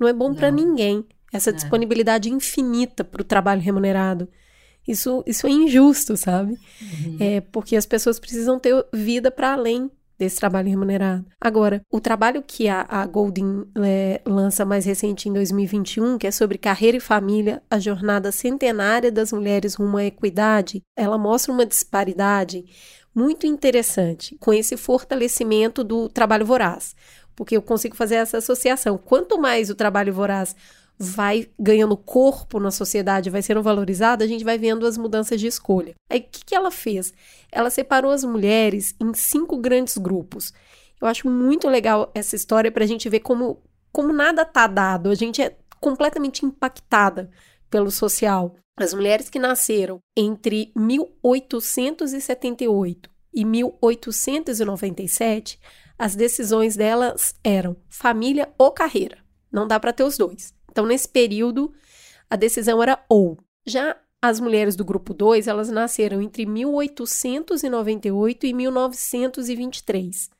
[0.00, 1.52] não é bom para ninguém essa é.
[1.52, 4.28] disponibilidade infinita para o trabalho remunerado.
[4.86, 6.58] Isso, isso é injusto, sabe?
[6.80, 7.16] Uhum.
[7.18, 11.24] É porque as pessoas precisam ter vida para além desse trabalho remunerado.
[11.40, 16.30] Agora, o trabalho que a, a Golding é, lança mais recente em 2021, que é
[16.30, 21.66] sobre carreira e família, a jornada centenária das mulheres rumo à equidade, ela mostra uma
[21.66, 22.64] disparidade
[23.14, 26.94] muito interessante com esse fortalecimento do trabalho voraz,
[27.34, 28.98] porque eu consigo fazer essa associação.
[28.98, 30.54] Quanto mais o trabalho voraz
[30.98, 35.46] vai ganhando corpo na sociedade, vai sendo valorizada, a gente vai vendo as mudanças de
[35.46, 35.94] escolha.
[36.08, 37.12] Aí o que, que ela fez?
[37.50, 40.52] Ela separou as mulheres em cinco grandes grupos.
[41.00, 45.10] Eu acho muito legal essa história para a gente ver como, como nada tá dado,
[45.10, 47.30] a gente é completamente impactada
[47.68, 48.54] pelo social.
[48.76, 55.60] As mulheres que nasceram entre 1878 e 1897,
[55.98, 59.18] as decisões delas eram família ou carreira.
[59.52, 60.52] Não dá para ter os dois.
[60.74, 61.72] Então, nesse período,
[62.28, 63.38] a decisão era ou.
[63.64, 70.30] Já as mulheres do grupo 2, elas nasceram entre 1898 e 1923.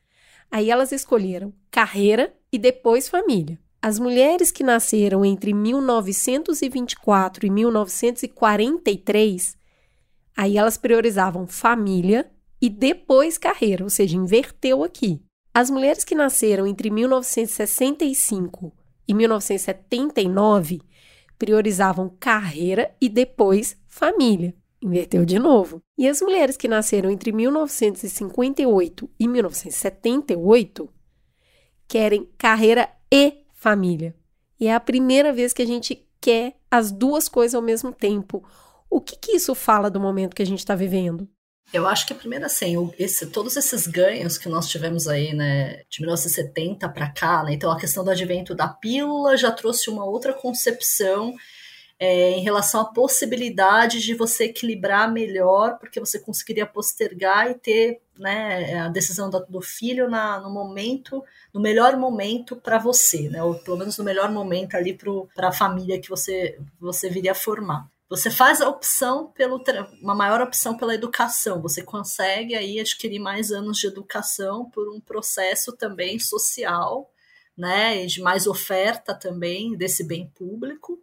[0.51, 3.57] Aí elas escolheram carreira e depois família.
[3.81, 9.57] As mulheres que nasceram entre 1924 e 1943,
[10.37, 12.29] aí elas priorizavam família
[12.61, 15.23] e depois carreira, ou seja, inverteu aqui.
[15.53, 18.73] As mulheres que nasceram entre 1965
[19.07, 20.81] e 1979
[21.39, 24.55] priorizavam carreira e depois família.
[24.81, 25.83] Inverteu de novo.
[25.97, 30.91] E as mulheres que nasceram entre 1958 e 1978
[31.89, 34.15] querem carreira e família.
[34.61, 38.45] E é a primeira vez que a gente quer as duas coisas ao mesmo tempo.
[38.91, 41.29] O que, que isso fala do momento que a gente está vivendo?
[41.73, 45.83] Eu acho que a primeira, assim, esse, todos esses ganhos que nós tivemos aí, né,
[45.89, 50.05] de 1970 para cá, né, então a questão do advento da pílula já trouxe uma
[50.05, 51.35] outra concepção
[51.99, 58.01] é, em relação à possibilidade de você equilibrar melhor, porque você conseguiria postergar e ter
[58.19, 63.43] né, a decisão do, do filho na, no momento, no melhor momento para você, né,
[63.43, 64.97] ou pelo menos no melhor momento ali
[65.35, 67.89] para a família que você, você viria a formar.
[68.15, 69.61] Você faz a opção pelo
[70.01, 71.61] uma maior opção pela educação.
[71.61, 77.11] Você consegue aí adquirir mais anos de educação por um processo também social,
[77.59, 81.03] né, de mais oferta também desse bem público.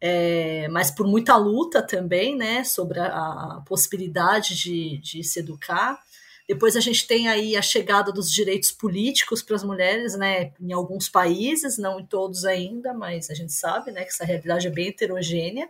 [0.00, 6.00] É, mas por muita luta também, né, sobre a, a possibilidade de, de se educar.
[6.48, 10.72] Depois a gente tem aí a chegada dos direitos políticos para as mulheres, né, em
[10.72, 14.70] alguns países, não em todos ainda, mas a gente sabe, né, que essa realidade é
[14.70, 15.68] bem heterogênea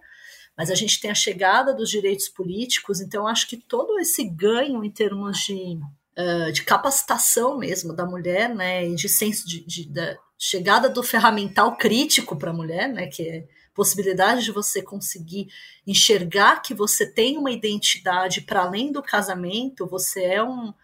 [0.59, 4.83] mas a gente tem a chegada dos direitos políticos, então acho que todo esse ganho
[4.83, 5.79] em termos de,
[6.19, 11.77] uh, de capacitação mesmo da mulher, né, de senso de, de da chegada do ferramental
[11.77, 15.47] crítico para a mulher, né, que é possibilidade de você conseguir
[15.87, 20.75] enxergar que você tem uma identidade para além do casamento, você é um,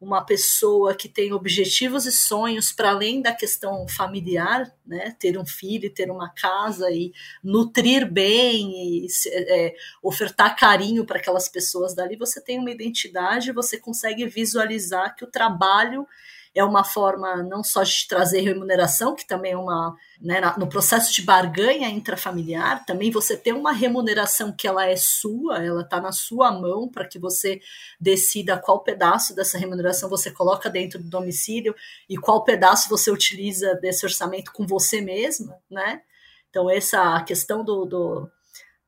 [0.00, 5.14] uma pessoa que tem objetivos e sonhos para além da questão familiar, né?
[5.18, 7.12] Ter um filho, ter uma casa e
[7.44, 13.78] nutrir bem e é, ofertar carinho para aquelas pessoas dali, você tem uma identidade, você
[13.78, 16.06] consegue visualizar que o trabalho
[16.54, 19.96] é uma forma não só de trazer remuneração, que também é uma.
[20.20, 25.64] Né, no processo de barganha intrafamiliar, também você tem uma remuneração que ela é sua,
[25.64, 27.60] ela está na sua mão para que você
[27.98, 31.74] decida qual pedaço dessa remuneração você coloca dentro do domicílio
[32.08, 36.02] e qual pedaço você utiliza desse orçamento com você mesma, né?
[36.50, 38.30] Então, essa questão do, do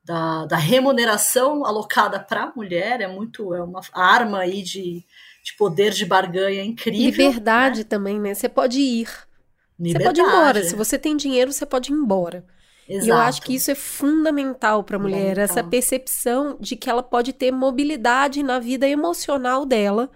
[0.03, 5.05] da, da, remuneração alocada para a mulher é muito é uma arma aí de,
[5.43, 7.01] de poder de barganha incrível.
[7.01, 7.83] Liberdade né?
[7.83, 8.33] também, né?
[8.33, 9.09] Você pode ir.
[9.77, 10.03] Liberdade.
[10.03, 10.63] Você pode ir embora.
[10.63, 12.45] Se você tem dinheiro, você pode ir embora.
[12.87, 13.07] Exato.
[13.07, 17.03] E eu acho que isso é fundamental para a mulher, essa percepção de que ela
[17.03, 20.09] pode ter mobilidade na vida emocional dela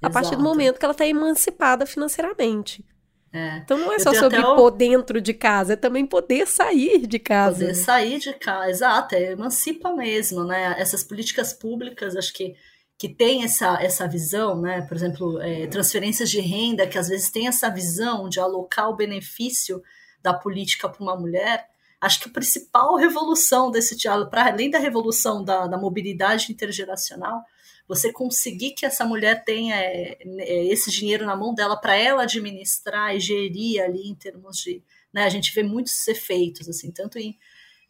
[0.00, 0.12] a Exato.
[0.12, 2.84] partir do momento que ela está emancipada financeiramente.
[3.32, 3.58] É.
[3.58, 4.56] Então não é só sobre o...
[4.56, 7.60] pôr dentro de casa, é também poder sair de casa.
[7.60, 10.74] Poder sair de casa, exato, é, emancipa mesmo, né?
[10.78, 12.54] Essas políticas públicas, acho que
[13.02, 14.82] que tem essa, essa visão, né?
[14.82, 18.94] por exemplo, é, transferências de renda, que às vezes tem essa visão de alocar o
[18.94, 19.82] benefício
[20.22, 21.66] da política para uma mulher,
[22.00, 27.42] acho que a principal revolução desse diálogo, para além da revolução da, da, mobilidade intergeracional,
[27.88, 32.22] você conseguir que essa mulher tenha é, é esse dinheiro na mão dela para ela
[32.22, 34.80] administrar e gerir ali em termos de.
[35.12, 37.36] Né, a gente vê muitos efeitos, assim, tanto em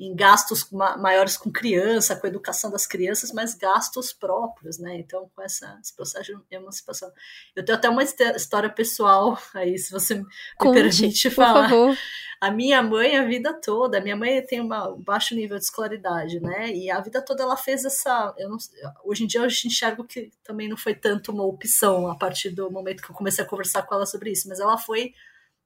[0.02, 4.96] em gastos maiores com criança, com a educação das crianças, mas gastos próprios, né?
[4.96, 7.08] Então, com essa, esse processo de emancipação.
[7.54, 10.26] Eu tenho até uma história pessoal aí, se você me
[10.58, 11.70] Conte, permite falar.
[12.40, 15.62] A minha mãe, a vida toda, a minha mãe tem uma, um baixo nível de
[15.62, 16.72] escolaridade, né?
[16.72, 18.34] E a vida toda ela fez essa.
[18.36, 18.56] Eu não,
[19.04, 22.68] hoje em dia eu enxergo que também não foi tanto uma opção a partir do
[22.68, 25.14] momento que eu comecei a conversar com ela sobre isso, mas ela foi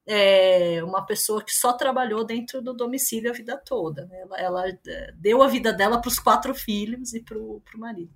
[0.07, 4.07] é, uma pessoa que só trabalhou dentro do domicílio a vida toda.
[4.07, 4.21] Né?
[4.21, 8.13] Ela, ela, é, deu a vida dela para os quatro filhos e para o marido.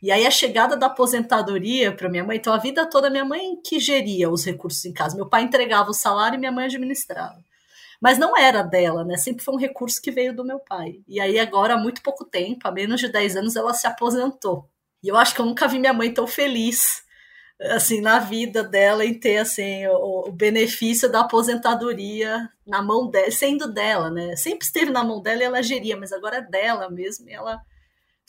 [0.00, 3.60] E aí a chegada da aposentadoria para minha mãe, então a vida toda minha mãe
[3.64, 5.16] que geria os recursos em casa.
[5.16, 7.42] Meu pai entregava o salário e minha mãe administrava.
[8.00, 9.16] Mas não era dela, né?
[9.16, 11.00] Sempre foi um recurso que veio do meu pai.
[11.08, 14.68] E aí agora, há muito pouco tempo, há menos de 10 anos, ela se aposentou.
[15.02, 17.02] E eu acho que eu nunca vi minha mãe tão feliz
[17.60, 23.30] assim na vida dela em ter assim o, o, benefício da aposentadoria na mão dela,
[23.30, 24.36] sendo dela, né?
[24.36, 27.60] Sempre esteve na mão dela e ela geria, mas agora é dela mesmo, e ela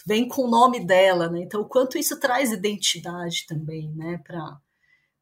[0.06, 1.42] vem com o nome dela, né?
[1.42, 4.58] Então, o quanto isso traz identidade também, né, para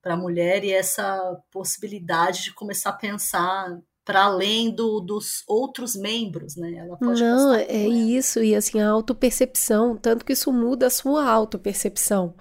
[0.01, 5.97] para a mulher e essa possibilidade de começar a pensar para além do, dos outros
[5.97, 6.75] membros, né?
[6.75, 11.29] Ela pode Não, é isso, e assim, a autopercepção, tanto que isso muda a sua
[11.29, 12.33] autopercepção.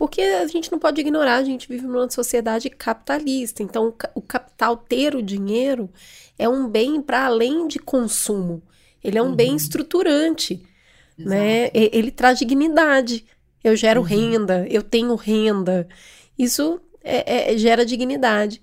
[0.00, 3.62] Porque a gente não pode ignorar, a gente vive numa sociedade capitalista.
[3.62, 5.90] Então, o capital, ter o dinheiro,
[6.38, 8.62] é um bem para além de consumo.
[9.04, 9.36] Ele é um uhum.
[9.36, 10.62] bem estruturante,
[11.18, 11.68] né?
[11.74, 13.26] Ele traz dignidade.
[13.62, 14.06] Eu gero uhum.
[14.06, 15.86] renda, eu tenho renda.
[16.38, 18.62] Isso é, é, gera dignidade.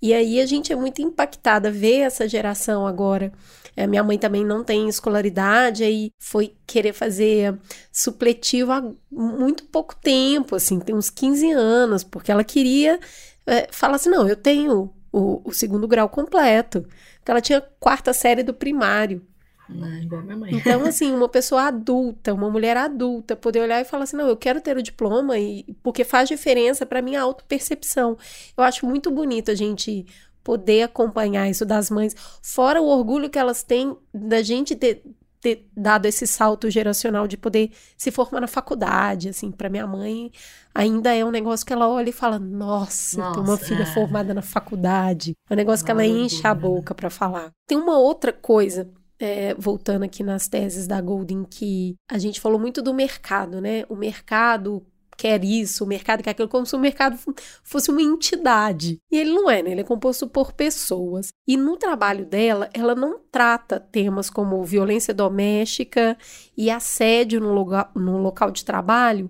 [0.00, 3.32] E aí a gente é muito impactada ver essa geração agora
[3.76, 7.56] É, minha mãe também não tem escolaridade, aí foi querer fazer
[7.92, 12.98] supletivo há muito pouco tempo, assim, tem uns 15 anos, porque ela queria
[13.46, 16.82] é, falar assim: não, eu tenho o, o segundo grau completo.
[17.18, 19.24] Porque ela tinha quarta série do primário.
[19.68, 20.54] Não, igual minha mãe.
[20.54, 24.36] Então, assim, uma pessoa adulta, uma mulher adulta, poder olhar e falar assim: não, eu
[24.36, 28.16] quero ter o diploma, e, porque faz diferença para minha autopercepção.
[28.56, 30.06] Eu acho muito bonito a gente
[30.42, 35.02] poder acompanhar isso das mães, fora o orgulho que elas têm da gente ter,
[35.42, 40.32] ter dado esse salto geracional de poder se formar na faculdade, assim, para minha mãe
[40.74, 43.86] ainda é um negócio que ela olha e fala: "Nossa, Nossa tem uma filha é.
[43.86, 45.34] formada na faculdade".
[45.50, 47.50] É um negócio que ela enche a boca para falar.
[47.66, 48.88] Tem uma outra coisa
[49.18, 53.84] é, voltando aqui nas teses da Golden, que a gente falou muito do mercado, né?
[53.88, 54.84] O mercado
[55.18, 57.18] quer isso, o mercado quer aquilo, como se o mercado
[57.64, 58.98] fosse uma entidade.
[59.10, 59.72] E ele não é, né?
[59.72, 61.30] Ele é composto por pessoas.
[61.46, 66.16] E no trabalho dela, ela não trata temas como violência doméstica
[66.56, 69.28] e assédio no, lugar, no local de trabalho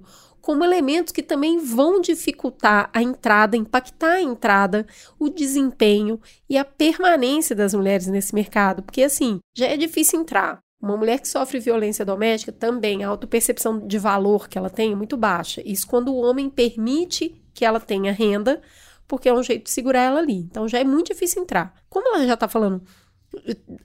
[0.49, 4.87] como elementos que também vão dificultar a entrada, impactar a entrada,
[5.19, 6.19] o desempenho
[6.49, 8.83] e a permanência das mulheres nesse mercado.
[8.83, 10.61] Porque, assim, já é difícil entrar.
[10.81, 14.97] Uma mulher que sofre violência doméstica também, a autopercepção de valor que ela tem é
[14.97, 15.61] muito baixa.
[15.67, 18.63] Isso quando o homem permite que ela tenha renda,
[19.07, 20.39] porque é um jeito de segurar ela ali.
[20.39, 21.75] Então já é muito difícil entrar.
[21.91, 22.83] Como ela já está falando,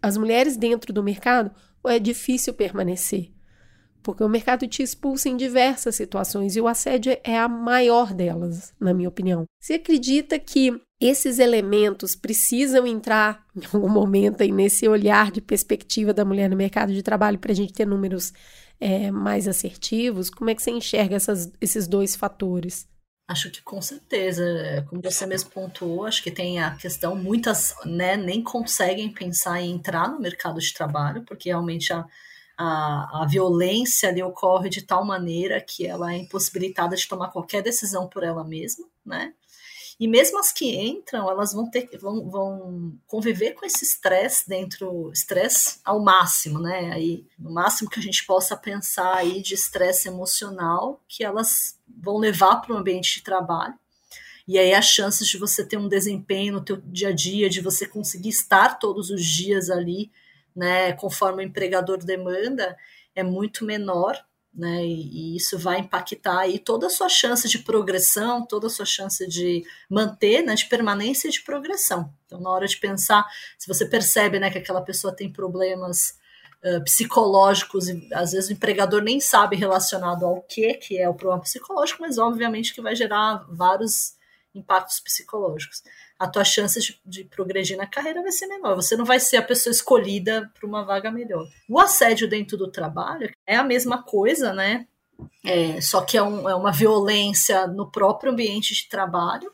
[0.01, 1.51] as mulheres dentro do mercado,
[1.85, 3.32] é difícil permanecer.
[4.03, 8.73] Porque o mercado te expulsa em diversas situações e o assédio é a maior delas,
[8.79, 9.45] na minha opinião.
[9.59, 16.13] Você acredita que esses elementos precisam entrar em algum momento aí nesse olhar de perspectiva
[16.13, 18.33] da mulher no mercado de trabalho para a gente ter números
[18.79, 20.29] é, mais assertivos?
[20.29, 22.87] Como é que você enxerga essas, esses dois fatores?
[23.27, 28.17] Acho que com certeza, como você mesmo pontuou, acho que tem a questão, muitas né,
[28.17, 32.05] nem conseguem pensar em entrar no mercado de trabalho, porque realmente a,
[32.57, 37.61] a, a violência ali ocorre de tal maneira que ela é impossibilitada de tomar qualquer
[37.61, 39.33] decisão por ela mesma, né?
[39.99, 45.11] E mesmo as que entram, elas vão ter vão, vão conviver com esse estresse dentro,
[45.11, 46.91] estresse ao máximo, né?
[46.91, 52.17] Aí, no máximo que a gente possa pensar aí de estresse emocional que elas vão
[52.17, 53.75] levar para o ambiente de trabalho.
[54.47, 57.61] E aí as chances de você ter um desempenho no teu dia a dia, de
[57.61, 60.11] você conseguir estar todos os dias ali,
[60.55, 62.77] né, conforme o empregador demanda,
[63.15, 64.23] é muito menor
[64.53, 64.85] né?
[64.85, 68.85] E, e, isso vai impactar aí toda a sua chance de progressão, toda a sua
[68.85, 72.13] chance de manter, né, de permanência e de progressão.
[72.25, 73.25] Então, na hora de pensar,
[73.57, 76.19] se você percebe, né, que aquela pessoa tem problemas
[76.63, 81.15] uh, psicológicos e às vezes o empregador nem sabe relacionado ao que que é o
[81.15, 84.15] problema psicológico, mas obviamente que vai gerar vários
[84.53, 85.81] impactos psicológicos
[86.23, 88.75] a tua chance de, de, progredir na carreira vai ser menor.
[88.75, 91.45] Você não vai ser a pessoa escolhida para uma vaga melhor.
[91.69, 94.87] O assédio dentro do trabalho é a mesma coisa, né?
[95.45, 99.51] É, só que é, um, é uma violência no próprio ambiente de trabalho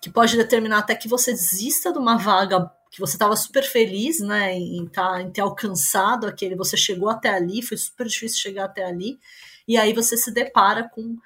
[0.00, 4.20] que pode determinar até que você desista de uma vaga que você estava super feliz,
[4.20, 8.64] né, em, tá, em ter alcançado aquele, você chegou até ali, foi super difícil chegar
[8.64, 9.18] até ali,
[9.66, 11.18] e aí você se depara com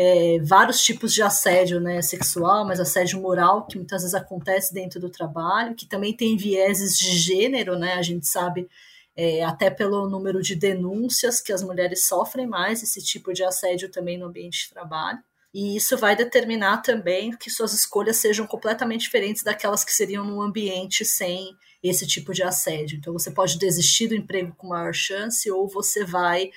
[0.00, 5.00] é, vários tipos de assédio né, sexual, mas assédio moral, que muitas vezes acontece dentro
[5.00, 7.94] do trabalho, que também tem vieses de gênero, né?
[7.94, 8.68] A gente sabe
[9.16, 13.90] é, até pelo número de denúncias que as mulheres sofrem mais esse tipo de assédio
[13.90, 15.18] também no ambiente de trabalho.
[15.52, 20.40] E isso vai determinar também que suas escolhas sejam completamente diferentes daquelas que seriam num
[20.40, 22.98] ambiente sem esse tipo de assédio.
[22.98, 26.52] Então você pode desistir do emprego com maior chance ou você vai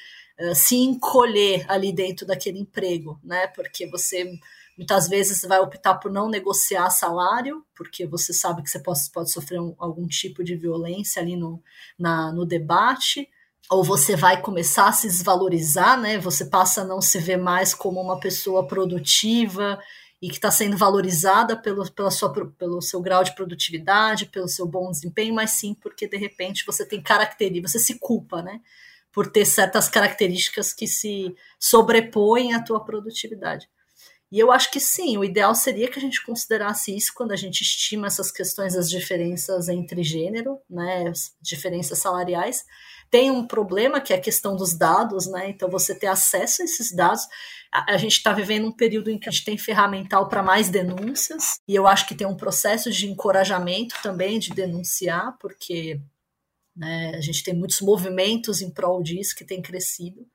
[0.55, 3.47] se encolher ali dentro daquele emprego, né?
[3.47, 4.31] Porque você
[4.77, 9.31] muitas vezes vai optar por não negociar salário, porque você sabe que você pode, pode
[9.31, 11.61] sofrer um, algum tipo de violência ali no,
[11.99, 13.29] na, no debate,
[13.69, 16.17] ou você vai começar a se desvalorizar, né?
[16.17, 19.79] Você passa a não se ver mais como uma pessoa produtiva
[20.21, 24.67] e que está sendo valorizada pelo, pela sua, pelo seu grau de produtividade, pelo seu
[24.67, 28.61] bom desempenho, mas sim porque de repente você tem características, você se culpa, né?
[29.11, 33.67] Por ter certas características que se sobrepõem à tua produtividade.
[34.31, 37.35] E eu acho que sim, o ideal seria que a gente considerasse isso quando a
[37.35, 42.63] gente estima essas questões das diferenças entre gênero, né, as diferenças salariais.
[43.09, 45.49] Tem um problema que é a questão dos dados, né?
[45.49, 47.27] Então você ter acesso a esses dados.
[47.69, 50.69] A, a gente está vivendo um período em que a gente tem ferramental para mais
[50.69, 55.99] denúncias, e eu acho que tem um processo de encorajamento também de denunciar, porque
[56.75, 57.13] né?
[57.15, 60.25] A gente tem muitos movimentos em prol disso que tem crescido,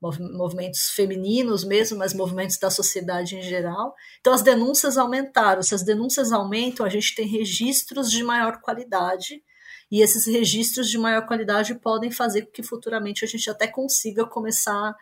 [0.00, 3.94] movimentos femininos mesmo, mas movimentos da sociedade em geral.
[4.20, 5.62] Então as denúncias aumentaram.
[5.62, 9.42] Se as denúncias aumentam, a gente tem registros de maior qualidade
[9.90, 14.26] e esses registros de maior qualidade podem fazer com que futuramente a gente até consiga
[14.26, 14.96] começar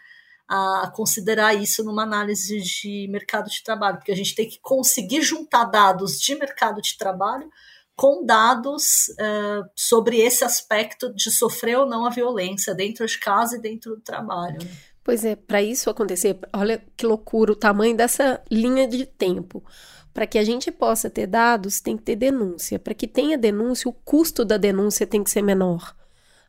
[0.49, 5.23] a considerar isso numa análise de mercado de trabalho, porque a gente tem que conseguir
[5.23, 7.49] juntar dados de mercado de trabalho
[7.97, 13.57] com dados uh, sobre esse aspecto de sofrer ou não a violência dentro de casa
[13.57, 14.59] e dentro do trabalho.
[15.05, 19.63] Pois é, para isso acontecer, olha que loucura o tamanho dessa linha de tempo.
[20.13, 22.79] Para que a gente possa ter dados, tem que ter denúncia.
[22.79, 25.95] Para que tenha denúncia, o custo da denúncia tem que ser menor.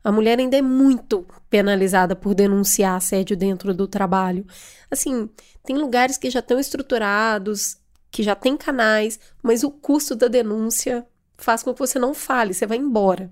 [0.04, 4.46] A mulher ainda é muito penalizada por denunciar assédio dentro do trabalho.
[4.90, 5.30] Assim,
[5.64, 7.78] tem lugares que já estão estruturados,
[8.10, 11.06] que já tem canais, mas o custo da denúncia
[11.44, 13.32] faz com que você não fale, você vai embora.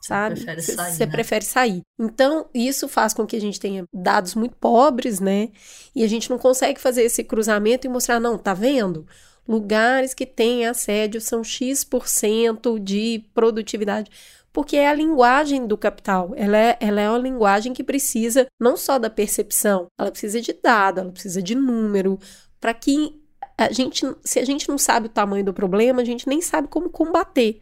[0.00, 0.38] Sabe?
[0.38, 1.12] Você, sair, você né?
[1.12, 1.82] prefere sair.
[1.98, 5.48] Então, isso faz com que a gente tenha dados muito pobres, né?
[5.94, 9.06] E a gente não consegue fazer esse cruzamento e mostrar, não, tá vendo?
[9.46, 14.10] Lugares que têm assédio são X% de produtividade
[14.52, 16.32] porque é a linguagem do capital.
[16.36, 20.52] Ela é, ela é uma linguagem que precisa não só da percepção, ela precisa de
[20.52, 22.18] dado, ela precisa de número,
[22.60, 23.22] para que
[23.58, 26.68] a gente, se a gente não sabe o tamanho do problema, a gente nem sabe
[26.68, 27.60] como combater.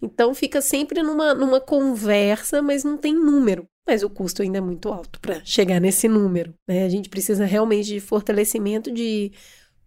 [0.00, 3.68] Então fica sempre numa, numa conversa, mas não tem número.
[3.84, 6.54] Mas o custo ainda é muito alto para chegar nesse número.
[6.68, 6.84] Né?
[6.84, 9.32] A gente precisa realmente de fortalecimento de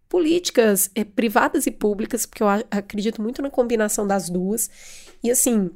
[0.09, 4.69] políticas é, privadas e públicas, porque eu acredito muito na combinação das duas.
[5.23, 5.69] E assim,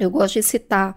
[0.00, 0.94] eu gosto de citar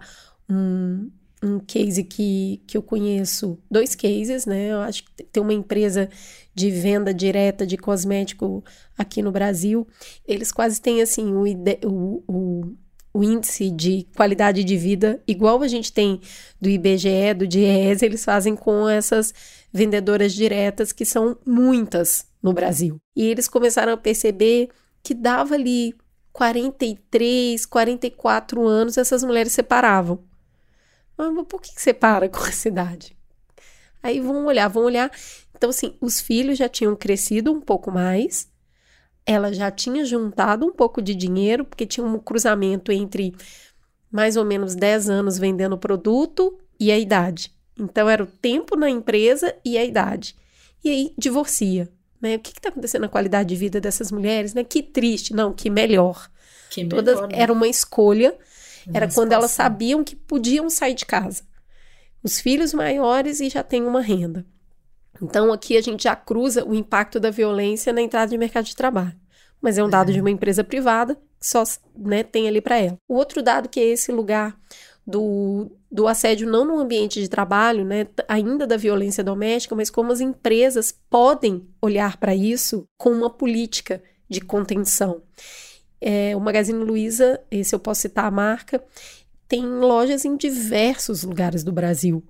[0.48, 1.10] um,
[1.42, 4.70] um case que, que eu conheço, dois cases, né?
[4.70, 6.08] Eu acho que tem uma empresa
[6.54, 8.64] de venda direta de cosmético
[8.96, 9.86] aqui no Brasil.
[10.26, 11.44] Eles quase têm, assim, o,
[11.84, 12.76] o, o,
[13.12, 16.20] o índice de qualidade de vida igual a gente tem
[16.60, 19.34] do IBGE, do DIEESE, eles fazem com essas
[19.72, 23.00] vendedoras diretas, que são muitas no Brasil.
[23.16, 24.68] E eles começaram a perceber
[25.02, 25.94] que dava ali
[26.32, 30.20] 43, 44 anos, essas mulheres separavam.
[31.16, 33.16] Mas por que, que separa com essa idade?
[34.02, 35.10] Aí vão olhar, vão olhar.
[35.56, 38.48] Então, assim, os filhos já tinham crescido um pouco mais,
[39.24, 43.34] ela já tinha juntado um pouco de dinheiro, porque tinha um cruzamento entre
[44.10, 47.52] mais ou menos 10 anos vendendo produto e a idade.
[47.78, 50.34] Então, era o tempo na empresa e a idade.
[50.84, 51.88] E aí, divorcia.
[52.20, 52.36] Né?
[52.36, 54.54] O que está acontecendo na qualidade de vida dessas mulheres?
[54.54, 54.62] Né?
[54.64, 56.28] Que triste, não, que melhor.
[56.70, 57.28] Que melhor Todas, né?
[57.32, 58.36] Era uma escolha,
[58.92, 61.42] Era quando elas sabiam que podiam sair de casa.
[62.22, 64.46] Os filhos maiores e já tem uma renda.
[65.20, 68.76] Então aqui a gente já cruza o impacto da violência na entrada de mercado de
[68.76, 69.16] trabalho.
[69.60, 71.62] Mas é um dado de uma empresa privada que só
[71.96, 72.98] né, tem ali para ela.
[73.08, 74.56] O outro dado que é esse lugar
[75.06, 80.12] do, do assédio não no ambiente de trabalho, né, ainda da violência doméstica, mas como
[80.12, 85.22] as empresas podem olhar para isso com uma política de contenção.
[86.04, 88.82] É, o Magazine Luiza, esse eu posso citar a marca,
[89.46, 92.26] tem lojas em diversos lugares do Brasil.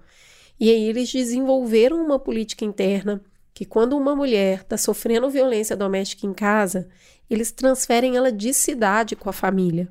[0.61, 3.23] E aí eles desenvolveram uma política interna
[3.55, 6.87] que quando uma mulher está sofrendo violência doméstica em casa,
[7.31, 9.91] eles transferem ela de cidade com a família.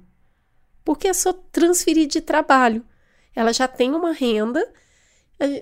[0.85, 2.85] Porque é só transferir de trabalho.
[3.35, 4.63] Ela já tem uma renda.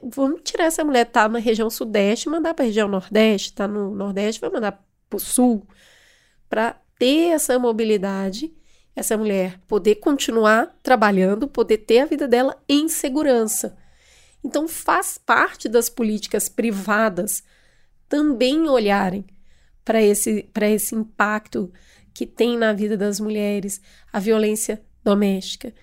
[0.04, 3.96] Vamos tirar essa mulher, tá na região sudeste, mandar para a região nordeste, tá no
[3.96, 5.66] nordeste, vai mandar para o sul,
[6.50, 8.54] para ter essa mobilidade,
[8.96, 13.78] essa mulher poder continuar trabalhando, poder ter a vida dela em segurança.
[14.44, 17.42] Então faz parte das políticas privadas
[18.08, 19.26] também olharem
[19.84, 21.72] para esse, esse impacto
[22.14, 23.82] que tem na vida das mulheres,
[24.12, 25.74] a violência doméstica.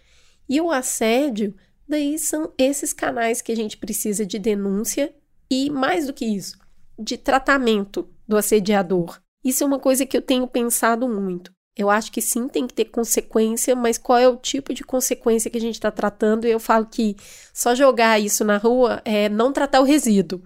[0.48, 1.54] E o assédio,
[1.88, 5.14] daí são esses canais que a gente precisa de denúncia
[5.50, 6.58] e, mais do que isso,
[6.98, 9.20] de tratamento do assediador.
[9.46, 11.52] Isso é uma coisa que eu tenho pensado muito.
[11.76, 15.50] Eu acho que sim, tem que ter consequência, mas qual é o tipo de consequência
[15.50, 16.46] que a gente está tratando?
[16.46, 17.16] E eu falo que
[17.52, 20.42] só jogar isso na rua é não tratar o resíduo,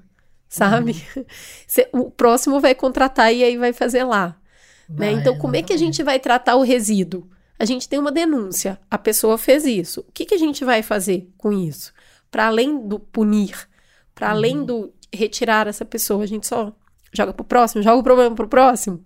[0.49, 0.97] sabe?
[1.69, 4.37] Cê- o próximo vai contratar e aí vai fazer lá.
[4.97, 5.13] né?
[5.13, 7.29] Vai, Então, como é que a gente vai tratar o resíduo?
[7.59, 10.01] A gente tem uma denúncia, a pessoa fez isso.
[10.09, 11.93] O que, que a gente vai fazer com isso?
[12.31, 13.69] Para além do punir,
[14.15, 16.73] para além do retirar essa pessoa, a gente só
[17.13, 19.01] joga pro próximo, joga o problema pro próximo.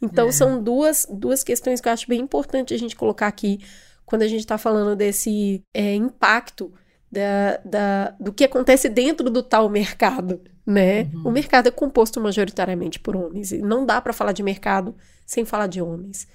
[0.00, 0.32] Então, É.
[0.32, 3.60] são duas, duas questões que eu acho bem importante a gente colocar aqui
[4.04, 6.72] quando a gente está falando desse é, impacto
[7.10, 11.04] da, da, do que acontece dentro do tal mercado, né?
[11.14, 11.28] Uhum.
[11.28, 14.94] O mercado é composto majoritariamente por homens e não dá para falar de mercado
[15.24, 16.28] sem falar de homens.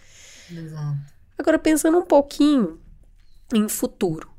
[0.51, 0.97] Exato.
[1.37, 2.79] Agora, pensando um pouquinho
[3.53, 4.29] em futuro,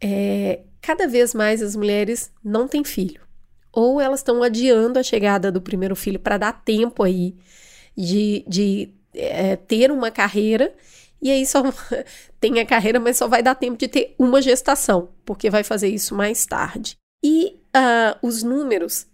[0.00, 3.20] é, cada vez mais as mulheres não têm filho.
[3.72, 7.34] Ou elas estão adiando a chegada do primeiro filho para dar tempo aí
[7.96, 10.72] de, de é, ter uma carreira
[11.22, 11.62] E aí só
[12.40, 15.88] tem a carreira, mas só vai dar tempo de ter uma gestação, porque vai fazer
[15.88, 16.96] isso mais tarde.
[17.22, 19.06] E uh, os números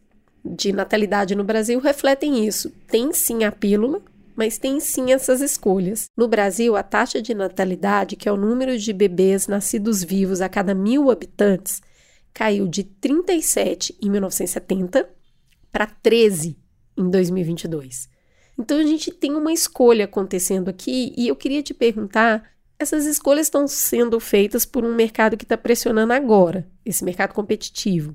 [0.45, 2.71] de natalidade no Brasil refletem isso.
[2.87, 4.01] Tem sim a pílula,
[4.37, 6.05] mas tem sim essas escolhas.
[6.17, 10.49] No Brasil, a taxa de natalidade, que é o número de bebês nascidos vivos a
[10.49, 11.83] cada mil habitantes,
[12.37, 15.09] caiu de 37 em 1970
[15.73, 16.55] para 13
[16.95, 18.11] em 2022.
[18.59, 22.45] Então a gente tem uma escolha acontecendo aqui e eu queria te perguntar:
[22.79, 28.15] essas escolhas estão sendo feitas por um mercado que está pressionando agora, esse mercado competitivo.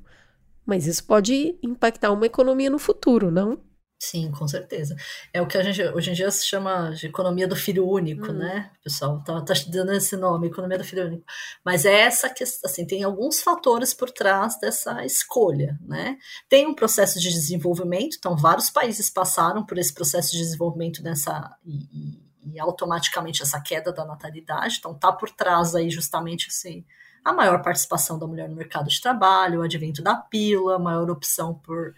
[0.63, 3.59] Mas isso pode impactar uma economia no futuro, não?
[4.03, 4.95] Sim, com certeza.
[5.31, 8.31] É o que a gente hoje em dia se chama de economia do filho único,
[8.31, 8.33] hum.
[8.33, 8.71] né?
[8.79, 11.23] O pessoal tá, tá dando esse nome, economia do filho único.
[11.63, 16.17] Mas é essa questão, assim, tem alguns fatores por trás dessa escolha, né?
[16.49, 21.55] Tem um processo de desenvolvimento, então vários países passaram por esse processo de desenvolvimento nessa
[21.63, 26.83] e, e, e automaticamente essa queda da natalidade, então tá por trás aí justamente assim
[27.23, 31.53] a maior participação da mulher no mercado de trabalho, o advento da pílula, maior opção
[31.53, 31.93] por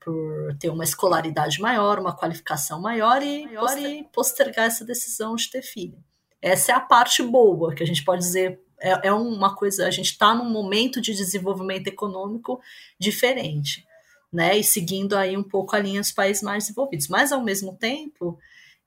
[0.00, 5.50] por ter uma escolaridade maior, uma qualificação maior e, maior e postergar essa decisão de
[5.50, 5.98] ter filho.
[6.40, 9.90] Essa é a parte boa, que a gente pode dizer, é, é uma coisa, a
[9.90, 12.60] gente está num momento de desenvolvimento econômico
[12.98, 13.86] diferente,
[14.32, 14.56] né?
[14.56, 17.08] E seguindo aí um pouco a linha dos países mais desenvolvidos.
[17.08, 18.38] Mas, ao mesmo tempo,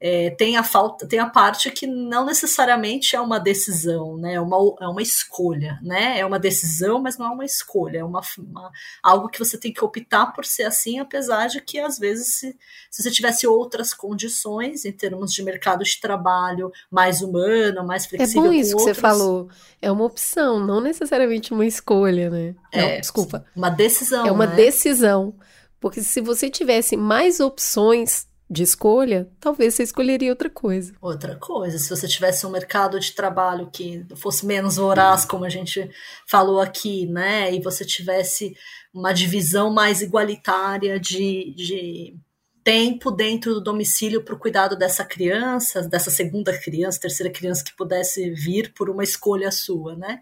[0.06, 4.34] é, tem a falta, tem a parte que não necessariamente é uma decisão, né?
[4.34, 6.20] É uma, é uma escolha, né?
[6.20, 8.70] É uma decisão, mas não é uma escolha, é uma, uma,
[9.02, 12.58] algo que você tem que optar por ser assim, apesar de que às vezes se,
[12.92, 18.44] se você tivesse outras condições em termos de mercado de trabalho mais humano, mais flexível.
[18.44, 19.48] É bom isso que você falou.
[19.82, 22.56] É uma opção, não necessariamente uma escolha, né?
[22.74, 23.46] É, não, desculpa.
[23.56, 24.28] Uma decisão.
[24.28, 24.56] É uma né?
[24.56, 25.34] decisão.
[25.80, 30.94] Porque se você tivesse mais opções de escolha, talvez você escolheria outra coisa.
[31.02, 35.50] Outra coisa, se você tivesse um mercado de trabalho que fosse menos voraz, como a
[35.50, 35.90] gente
[36.28, 38.56] falou aqui, né, e você tivesse
[38.94, 42.16] uma divisão mais igualitária de, de
[42.64, 47.76] tempo dentro do domicílio para o cuidado dessa criança, dessa segunda criança, terceira criança que
[47.76, 50.20] pudesse vir por uma escolha sua, né?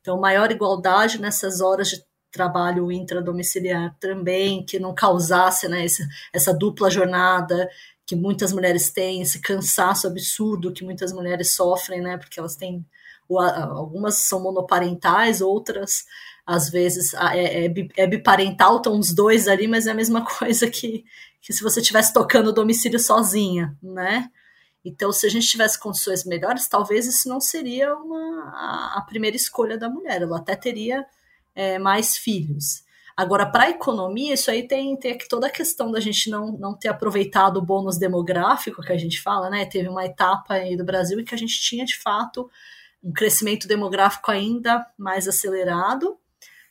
[0.00, 2.04] Então, maior igualdade nessas horas de
[2.34, 7.70] trabalho intradomiciliar também, que não causasse né, essa, essa dupla jornada
[8.04, 12.84] que muitas mulheres têm, esse cansaço absurdo que muitas mulheres sofrem, né, porque elas têm,
[13.30, 16.04] algumas são monoparentais, outras
[16.44, 20.68] às vezes é, é, é biparental, estão os dois ali, mas é a mesma coisa
[20.68, 21.04] que,
[21.40, 24.28] que se você estivesse tocando o domicílio sozinha, né?
[24.84, 29.34] Então, se a gente tivesse condições melhores, talvez isso não seria uma, a, a primeira
[29.34, 30.20] escolha da mulher.
[30.20, 31.06] Ela até teria
[31.54, 32.84] é, mais filhos.
[33.16, 36.74] Agora, para a economia, isso aí tem, tem toda a questão da gente não, não
[36.74, 39.64] ter aproveitado o bônus demográfico que a gente fala, né?
[39.66, 42.50] Teve uma etapa aí do Brasil em que a gente tinha, de fato,
[43.02, 46.18] um crescimento demográfico ainda mais acelerado.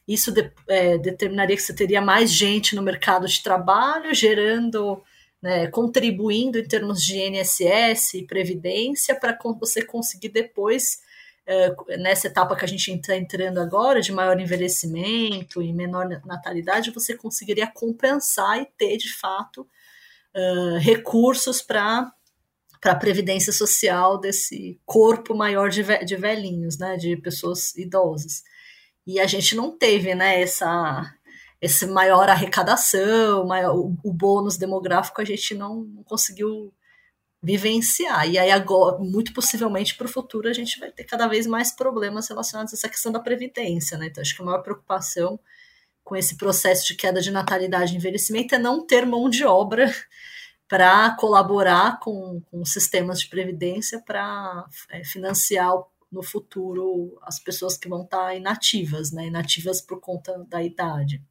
[0.05, 5.01] Isso de, é, determinaria que você teria mais gente no mercado de trabalho, gerando,
[5.41, 10.99] né, contribuindo em termos de INSS e previdência para você conseguir depois
[11.99, 17.15] nessa etapa que a gente está entrando agora, de maior envelhecimento e menor natalidade, você
[17.17, 19.67] conseguiria compensar e ter, de fato,
[20.35, 22.11] uh, recursos para
[22.81, 28.43] para a previdência social desse corpo maior de, de velhinhos, né, de pessoas idosas.
[29.07, 31.09] E a gente não teve, né, essa,
[31.61, 36.73] esse maior arrecadação, maior, o, o bônus demográfico a gente não conseguiu
[37.43, 38.29] vivenciar.
[38.29, 41.75] E aí, agora, muito possivelmente, para o futuro, a gente vai ter cada vez mais
[41.75, 44.05] problemas relacionados a essa questão da previdência, né?
[44.07, 45.37] Então, acho que a maior preocupação
[46.05, 49.93] com esse processo de queda de natalidade e envelhecimento é não ter mão de obra
[50.69, 55.73] para colaborar com, com sistemas de previdência para é, financiar
[56.09, 59.27] no futuro as pessoas que vão estar inativas, né?
[59.27, 61.21] Inativas por conta da idade.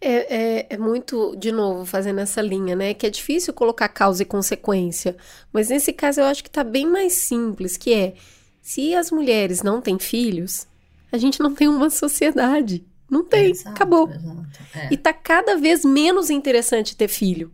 [0.00, 2.94] É, é, é, muito, de novo, fazendo essa linha, né?
[2.94, 5.16] Que é difícil colocar causa e consequência.
[5.52, 8.14] Mas nesse caso eu acho que tá bem mais simples, que é
[8.60, 10.66] se as mulheres não têm filhos,
[11.12, 12.84] a gente não tem uma sociedade.
[13.08, 14.10] Não tem, exato, acabou.
[14.10, 14.88] Exato, é.
[14.90, 17.52] E tá cada vez menos interessante ter filho.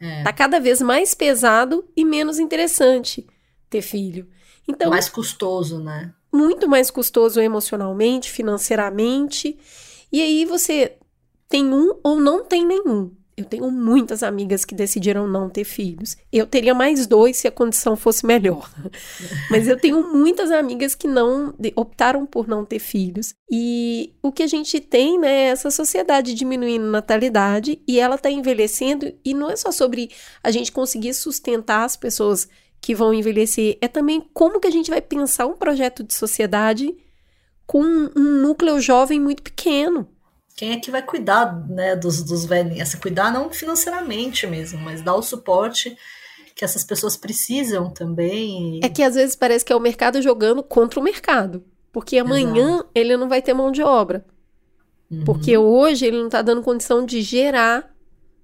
[0.00, 0.22] É.
[0.22, 3.26] Tá cada vez mais pesado e menos interessante
[3.68, 4.28] ter filho.
[4.66, 6.12] Então, mais custoso, né?
[6.32, 9.58] Muito mais custoso emocionalmente, financeiramente.
[10.12, 10.96] E aí você
[11.48, 13.10] tem um ou não tem nenhum.
[13.36, 16.16] Eu tenho muitas amigas que decidiram não ter filhos.
[16.32, 18.68] Eu teria mais dois se a condição fosse melhor.
[19.48, 23.34] Mas eu tenho muitas amigas que não optaram por não ter filhos.
[23.48, 28.28] E o que a gente tem, né, é essa sociedade diminuindo natalidade e ela está
[28.28, 29.12] envelhecendo.
[29.24, 30.10] E não é só sobre
[30.42, 32.48] a gente conseguir sustentar as pessoas
[32.80, 36.96] que vão envelhecer, é também como que a gente vai pensar um projeto de sociedade
[37.66, 40.08] com um núcleo jovem muito pequeno.
[40.58, 42.80] Quem é que vai cuidar né, dos, dos velhinhos?
[42.80, 45.96] Assim, cuidar não financeiramente mesmo, mas dar o suporte
[46.52, 48.80] que essas pessoas precisam também.
[48.82, 51.62] É que às vezes parece que é o mercado jogando contra o mercado.
[51.92, 52.90] Porque amanhã Exato.
[52.92, 54.26] ele não vai ter mão de obra.
[55.08, 55.22] Uhum.
[55.24, 57.94] Porque hoje ele não está dando condição de gerar,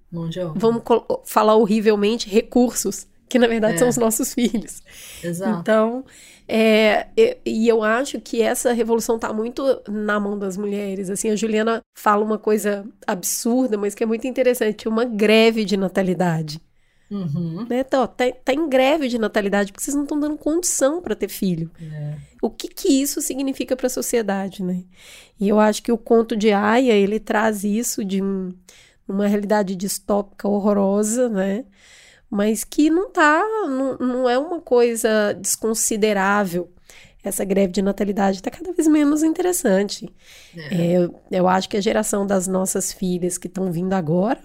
[0.08, 0.52] mão de obra.
[0.54, 0.84] vamos
[1.24, 3.78] falar horrivelmente, recursos, que na verdade é.
[3.78, 4.80] são os nossos filhos.
[5.20, 5.58] Exato.
[5.58, 6.04] Então,
[6.46, 7.08] é,
[7.44, 11.10] e eu acho que essa revolução está muito na mão das mulheres.
[11.10, 15.76] Assim, a Juliana fala uma coisa absurda, mas que é muito interessante: uma greve de
[15.76, 16.60] natalidade.
[17.10, 17.66] Uhum.
[17.68, 17.82] Né?
[17.82, 21.28] Tá, tá, tá, em greve de natalidade porque vocês não estão dando condição para ter
[21.28, 21.68] filho.
[21.82, 22.14] É.
[22.40, 24.84] O que, que isso significa para a sociedade, né?
[25.40, 28.54] E eu acho que o conto de Aya ele traz isso de um,
[29.08, 31.64] uma realidade distópica horrorosa, né?
[32.34, 36.72] Mas que não tá, não, não é uma coisa desconsiderável.
[37.22, 40.12] Essa greve de natalidade está cada vez menos interessante.
[40.56, 40.94] É.
[40.96, 44.42] É, eu acho que a geração das nossas filhas que estão vindo agora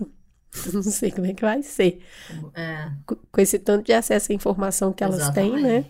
[0.74, 2.00] Não sei como é que vai ser.
[2.56, 2.92] É.
[3.06, 5.54] Com esse tanto de acesso à informação que elas Exatamente.
[5.54, 5.86] têm, né?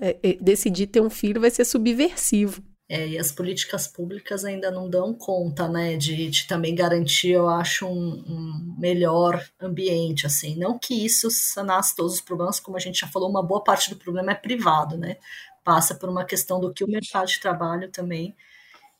[0.00, 2.62] É, é, decidir ter um filho vai ser subversivo.
[2.88, 7.48] É, e as políticas públicas ainda não dão conta, né, de, de também garantir, eu
[7.48, 10.56] acho, um, um, melhor ambiente, assim.
[10.56, 13.90] Não que isso sanasse todos os problemas, como a gente já falou, uma boa parte
[13.90, 15.16] do problema é privado, né?
[15.64, 18.36] Passa por uma questão do que o mercado de trabalho também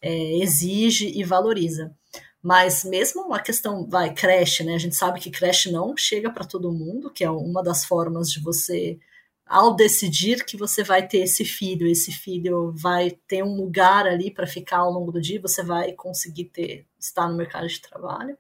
[0.03, 1.95] é, exige e valoriza.
[2.43, 4.75] Mas mesmo a questão, vai, creche, né?
[4.75, 8.31] A gente sabe que creche não chega para todo mundo, que é uma das formas
[8.31, 8.99] de você,
[9.47, 14.31] ao decidir que você vai ter esse filho, esse filho vai ter um lugar ali
[14.31, 18.37] para ficar ao longo do dia, você vai conseguir ter, estar no mercado de trabalho.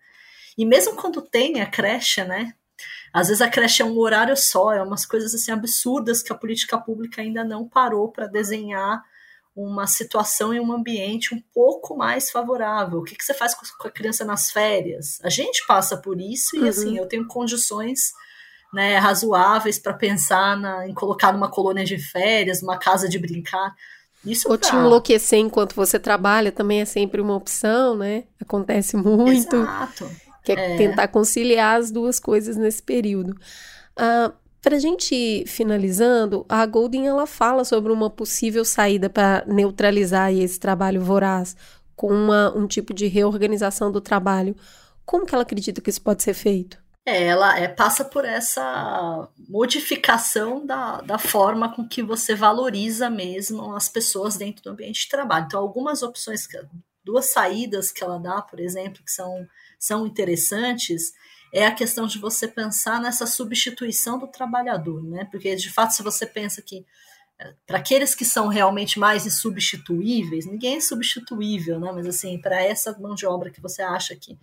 [0.59, 2.54] E mesmo quando tem a creche, né?
[3.12, 6.36] Às vezes a creche é um horário só, é umas coisas assim absurdas que a
[6.36, 9.02] política pública ainda não parou para desenhar
[9.54, 12.98] uma situação e um ambiente um pouco mais favorável.
[12.98, 15.18] O que, que você faz com a criança nas férias?
[15.22, 16.96] A gente passa por isso e assim, uhum.
[16.96, 18.12] eu tenho condições
[18.77, 23.74] né, razoáveis para pensar na, em colocar numa colônia de férias, numa casa de brincar.
[24.22, 28.24] Isso Ou te enlouquecer enquanto você trabalha também é sempre uma opção, né?
[28.39, 29.57] Acontece muito.
[29.57, 30.11] Exato.
[30.45, 30.77] Que é, é.
[30.77, 33.31] tentar conciliar as duas coisas nesse período.
[33.99, 40.35] Uh, para a gente finalizando, a Golden ela fala sobre uma possível saída para neutralizar
[40.35, 41.57] esse trabalho voraz
[41.95, 44.55] com uma, um tipo de reorganização do trabalho.
[45.07, 46.85] Como que ela acredita que isso pode ser feito?
[47.09, 53.76] É, ela é, passa por essa modificação da, da forma com que você valoriza mesmo
[53.76, 55.46] as pessoas dentro do ambiente de trabalho.
[55.46, 56.48] Então, algumas opções,
[57.04, 59.46] duas saídas que ela dá, por exemplo, que são,
[59.78, 61.12] são interessantes,
[61.54, 65.28] é a questão de você pensar nessa substituição do trabalhador, né?
[65.30, 66.84] Porque de fato, se você pensa que
[67.38, 71.92] eh, para aqueles que são realmente mais insubstituíveis, ninguém é substituível, né?
[71.92, 74.36] Mas assim, para essa mão de obra que você acha que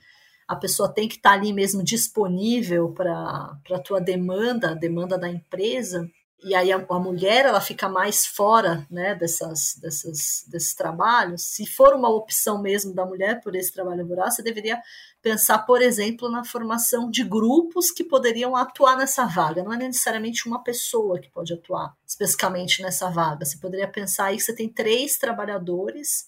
[0.54, 5.18] a pessoa tem que estar tá ali mesmo disponível para a tua demanda, a demanda
[5.18, 6.10] da empresa,
[6.44, 11.44] e aí a, a, mulher ela fica mais fora né, dessas, dessas, desses trabalhos.
[11.46, 14.82] Se for uma opção mesmo da mulher por esse trabalho rural, você deveria
[15.22, 19.64] pensar, por exemplo, na formação de grupos que poderiam atuar nessa vaga.
[19.64, 23.46] Não é necessariamente uma pessoa que pode atuar especificamente nessa vaga.
[23.46, 26.28] Você poderia pensar aí que você tem três trabalhadores,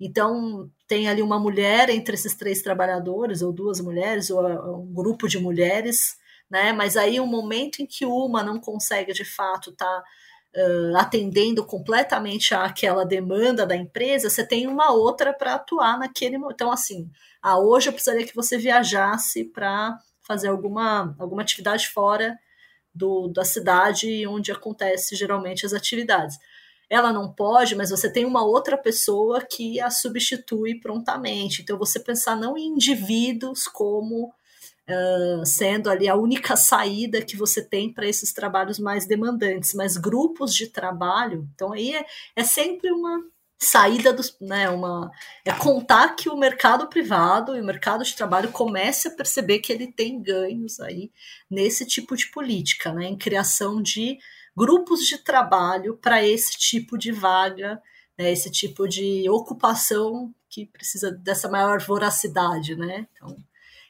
[0.00, 4.42] então tem ali uma mulher entre esses três trabalhadores, ou duas mulheres, ou
[4.82, 6.16] um grupo de mulheres
[6.50, 6.72] né?
[6.72, 10.04] Mas aí um momento em que uma não consegue de fato estar tá,
[10.56, 16.36] uh, atendendo completamente àquela demanda da empresa, você tem uma outra para atuar naquele.
[16.36, 17.10] Então, assim,
[17.42, 22.38] ah, hoje eu precisaria que você viajasse para fazer alguma, alguma atividade fora
[22.94, 26.38] do, da cidade onde acontece geralmente as atividades.
[26.88, 31.62] Ela não pode, mas você tem uma outra pessoa que a substitui prontamente.
[31.62, 34.32] Então, você pensar não em indivíduos como
[34.88, 39.96] uh, sendo ali a única saída que você tem para esses trabalhos mais demandantes, mas
[39.96, 42.04] grupos de trabalho, então aí é,
[42.36, 43.22] é sempre uma
[43.56, 45.10] saída dos, né, uma
[45.44, 49.72] é contar que o mercado privado e o mercado de trabalho comece a perceber que
[49.72, 51.10] ele tem ganhos aí
[51.50, 54.18] nesse tipo de política, né, em criação de
[54.56, 57.80] grupos de trabalho para esse tipo de vaga,
[58.18, 63.08] né, esse tipo de ocupação que precisa dessa maior voracidade, né?
[63.12, 63.36] Então,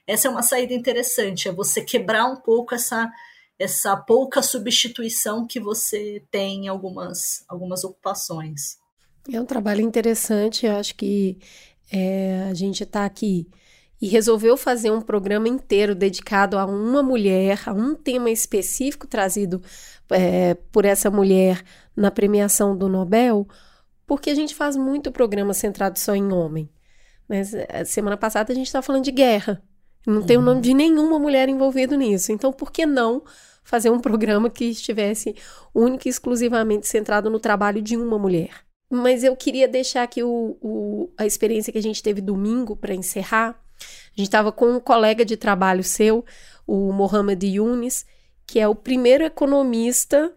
[0.07, 3.11] essa é uma saída interessante, é você quebrar um pouco essa
[3.59, 8.79] essa pouca substituição que você tem em algumas, algumas ocupações.
[9.33, 11.39] É um trabalho interessante, eu acho que
[11.91, 13.49] é, a gente está aqui
[14.01, 19.63] e resolveu fazer um programa inteiro dedicado a uma mulher, a um tema específico trazido
[20.11, 21.63] é, por essa mulher
[21.97, 23.47] na premiação do Nobel,
[24.07, 26.69] porque a gente faz muito programa centrado só em homem.
[27.29, 29.63] Mas é, semana passada a gente estava falando de guerra.
[30.07, 30.27] Não uhum.
[30.27, 32.31] tem o nome de nenhuma mulher envolvida nisso.
[32.31, 33.23] Então, por que não
[33.63, 35.35] fazer um programa que estivesse
[35.75, 38.51] único e exclusivamente centrado no trabalho de uma mulher?
[38.91, 42.95] Mas eu queria deixar aqui o, o a experiência que a gente teve domingo para
[42.95, 43.59] encerrar.
[44.17, 46.25] A gente estava com um colega de trabalho seu,
[46.67, 48.07] o Mohamed Yunis,
[48.47, 50.33] que é o primeiro economista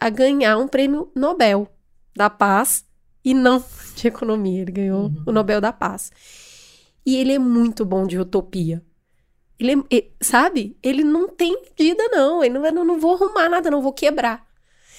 [0.00, 1.68] a ganhar um prêmio Nobel
[2.16, 2.84] da Paz
[3.24, 3.62] e não
[3.94, 4.62] de economia.
[4.62, 5.22] Ele ganhou uhum.
[5.26, 6.10] o Nobel da Paz.
[7.06, 8.82] E ele é muito bom de utopia.
[9.58, 10.76] Ele, ele sabe?
[10.82, 12.42] Ele não tem medida, não.
[12.42, 14.46] Ele não, não vou arrumar nada, não vou quebrar.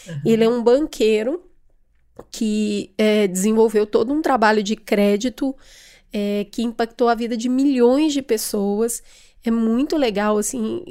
[0.08, 0.22] Uhum.
[0.26, 1.44] Ele é um banqueiro
[2.30, 5.56] que é, desenvolveu todo um trabalho de crédito
[6.12, 9.02] é, que impactou a vida de milhões de pessoas.
[9.44, 10.84] É muito legal, assim,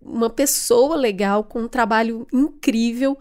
[0.00, 3.18] uma pessoa legal com um trabalho incrível.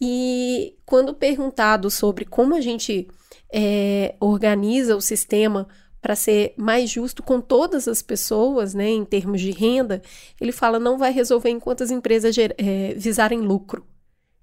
[0.00, 3.08] E quando perguntado sobre como a gente
[3.52, 5.66] é, organiza o sistema
[6.00, 10.00] para ser mais justo com todas as pessoas, né, em termos de renda,
[10.40, 13.84] ele fala não vai resolver enquanto as empresas é, visarem lucro.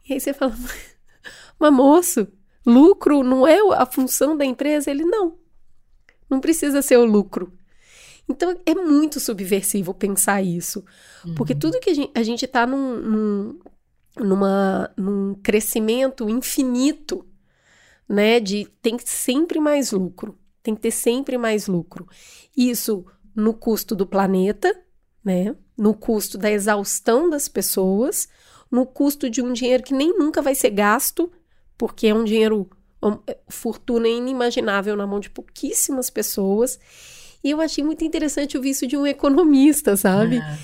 [0.09, 0.53] E aí você fala,
[1.57, 2.27] mas moço,
[2.65, 4.91] lucro não é a função da empresa?
[4.91, 5.37] Ele não,
[6.33, 7.53] não precisa ser o lucro.
[8.27, 10.83] Então é muito subversivo pensar isso,
[11.25, 11.35] uhum.
[11.35, 13.59] porque tudo que a gente está num, num,
[14.17, 17.25] numa, num crescimento infinito,
[18.07, 18.39] né?
[18.39, 22.07] De tem sempre mais lucro, tem que ter sempre mais lucro.
[22.55, 23.05] Isso
[23.35, 24.73] no custo do planeta,
[25.23, 25.55] né?
[25.77, 28.29] No custo da exaustão das pessoas,
[28.71, 31.31] no custo de um dinheiro que nem nunca vai ser gasto,
[31.77, 32.69] porque é um dinheiro
[33.49, 36.79] fortuna inimaginável na mão de pouquíssimas pessoas.
[37.43, 40.37] E eu achei muito interessante o visto de um economista, sabe?
[40.37, 40.57] É.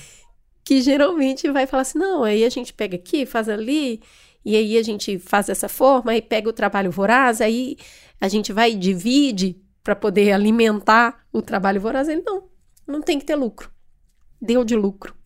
[0.64, 4.02] Que geralmente vai falar assim: não, aí a gente pega aqui, faz ali,
[4.46, 7.78] e aí a gente faz dessa forma, aí pega o trabalho voraz, aí
[8.22, 12.08] a gente vai e divide para poder alimentar o trabalho voraz.
[12.08, 12.44] Ele não,
[12.88, 13.72] não tem que ter lucro.
[14.42, 15.19] Deu de lucro.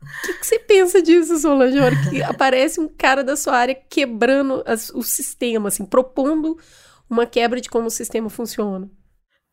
[0.00, 1.78] O que, que, você pensa disso, Solange?
[1.78, 6.58] Hora que aparece um cara da sua área quebrando as, o sistema, assim, propondo
[7.10, 8.88] uma quebra de como o sistema funciona.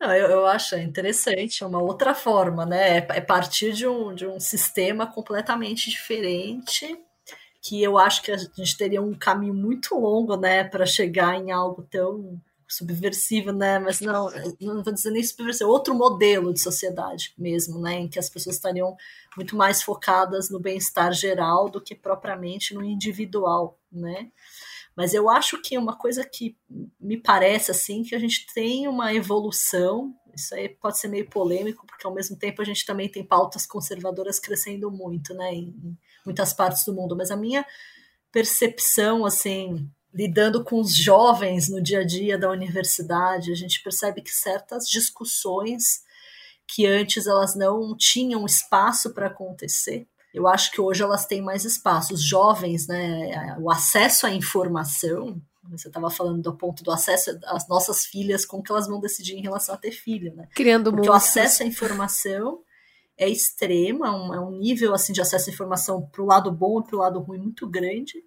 [0.00, 2.98] Eu, eu acho interessante, é uma outra forma, né?
[2.98, 6.96] É, é partir de um, de um sistema completamente diferente,
[7.62, 11.50] que eu acho que a gente teria um caminho muito longo, né, para chegar em
[11.50, 13.78] algo tão subversivo, né?
[13.78, 14.28] Mas não,
[14.60, 17.94] não vou dizer nem subversivo, outro modelo de sociedade mesmo, né?
[17.94, 18.96] Em que as pessoas estariam
[19.36, 24.30] muito mais focadas no bem-estar geral do que propriamente no individual, né?
[24.96, 26.56] Mas eu acho que uma coisa que
[26.98, 30.14] me parece assim que a gente tem uma evolução.
[30.34, 33.66] Isso aí pode ser meio polêmico, porque ao mesmo tempo a gente também tem pautas
[33.66, 37.14] conservadoras crescendo muito, né, em muitas partes do mundo.
[37.14, 37.64] Mas a minha
[38.32, 44.22] percepção, assim, lidando com os jovens no dia a dia da universidade, a gente percebe
[44.22, 46.02] que certas discussões
[46.66, 51.64] que antes elas não tinham espaço para acontecer, eu acho que hoje elas têm mais
[51.64, 52.12] espaço.
[52.12, 55.40] Os jovens, né, o acesso à informação,
[55.70, 59.34] você estava falando do ponto do acesso às nossas filhas, como que elas vão decidir
[59.34, 60.48] em relação a ter filho, né?
[60.54, 62.60] Criando Porque o acesso à informação
[63.16, 66.50] é extremo, é um, é um nível assim de acesso à informação para o lado
[66.52, 68.22] bom e para o lado ruim muito grande.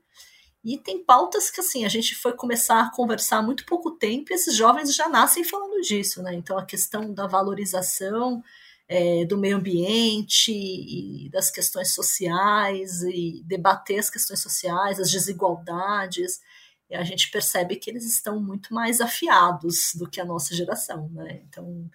[0.64, 4.32] E tem pautas que assim a gente foi começar a conversar há muito pouco tempo
[4.32, 6.34] e esses jovens já nascem falando disso, né?
[6.36, 8.43] Então a questão da valorização
[8.89, 16.41] é, do meio ambiente e das questões sociais e debater as questões sociais, as desigualdades,
[16.89, 21.07] e a gente percebe que eles estão muito mais afiados do que a nossa geração,
[21.12, 21.41] né?
[21.47, 21.88] Então,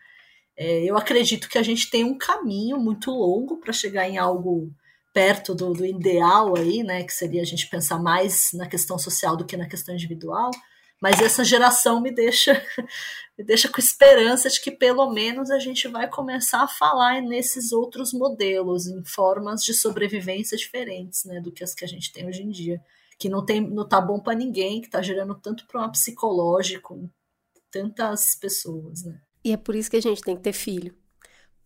[0.57, 4.73] é, eu acredito que a gente tem um caminho muito longo para chegar em algo
[5.15, 7.05] perto do, do, ideal aí, né?
[7.05, 10.51] Que seria a gente pensar mais na questão social do que na questão individual.
[11.01, 12.53] Mas essa geração me deixa
[13.39, 17.73] me deixa com esperança de que pelo menos a gente vai começar a falar nesses
[17.73, 22.27] outros modelos, em formas de sobrevivência diferentes, né, do que as que a gente tem
[22.27, 22.81] hoje em dia,
[23.19, 27.11] que não tem não tá bom para ninguém, que tá gerando tanto problema psicológico
[27.71, 29.21] tantas pessoas, né?
[29.45, 30.95] E é por isso que a gente tem que ter filho.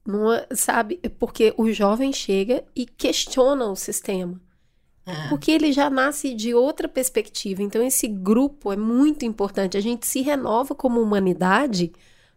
[0.09, 0.99] Não, é, sabe?
[1.03, 4.41] É porque o jovem chega e questiona o sistema.
[5.05, 5.29] É.
[5.29, 7.63] Porque ele já nasce de outra perspectiva.
[7.63, 9.77] Então, esse grupo é muito importante.
[9.77, 11.93] A gente se renova como humanidade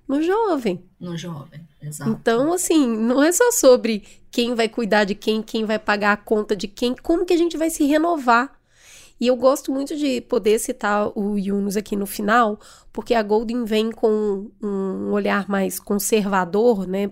[0.05, 0.83] no jovem.
[0.99, 2.11] No jovem, exato.
[2.11, 6.17] Então, assim, não é só sobre quem vai cuidar de quem, quem vai pagar a
[6.17, 8.51] conta de quem, como que a gente vai se renovar.
[9.21, 12.59] E eu gosto muito de poder citar o Yunus aqui no final,
[12.91, 17.11] porque a Golden vem com um olhar mais conservador, né?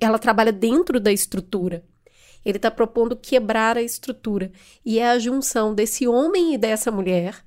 [0.00, 1.84] ela trabalha dentro da estrutura.
[2.44, 4.52] Ele está propondo quebrar a estrutura.
[4.84, 7.44] E é a junção desse homem e dessa mulher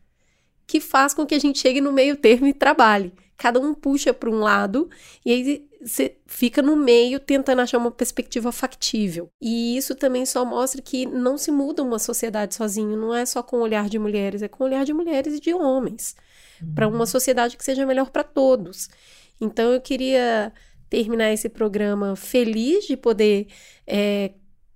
[0.65, 3.13] que faz com que a gente chegue no meio termo e trabalhe.
[3.37, 4.89] Cada um puxa para um lado
[5.23, 9.29] e aí você fica no meio tentando achar uma perspectiva factível.
[9.39, 13.43] E isso também só mostra que não se muda uma sociedade sozinho, não é só
[13.43, 16.15] com o olhar de mulheres, é com o olhar de mulheres e de homens,
[16.61, 16.73] uhum.
[16.73, 18.89] para uma sociedade que seja melhor para todos.
[19.39, 20.51] Então eu queria
[20.89, 23.47] terminar esse programa feliz de poder
[23.85, 24.31] é,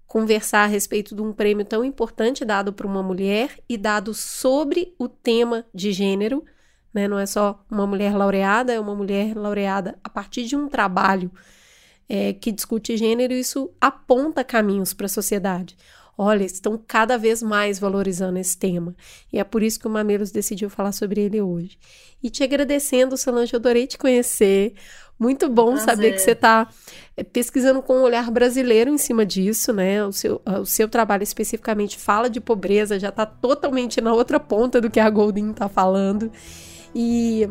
[0.06, 4.94] conversar a respeito de um prêmio tão importante dado para uma mulher e dado sobre
[5.00, 6.44] o tema de gênero.
[6.94, 7.08] Né?
[7.08, 11.32] Não é só uma mulher laureada, é uma mulher laureada a partir de um trabalho
[12.10, 15.78] é, que discute gênero, e isso aponta caminhos para a sociedade.
[16.18, 18.96] Olha, estão cada vez mais valorizando esse tema.
[19.32, 21.80] E é por isso que o Mamelos decidiu falar sobre ele hoje.
[22.22, 24.74] E te agradecendo, Solange, eu adorei te conhecer.
[25.18, 25.86] Muito bom Prazer.
[25.86, 26.68] saber que você está
[27.16, 30.04] eh, pesquisando com um olhar brasileiro em cima disso, né?
[30.06, 34.82] O seu, o seu trabalho especificamente fala de pobreza, já está totalmente na outra ponta
[34.82, 36.32] do que a Golden está falando.
[36.94, 37.50] E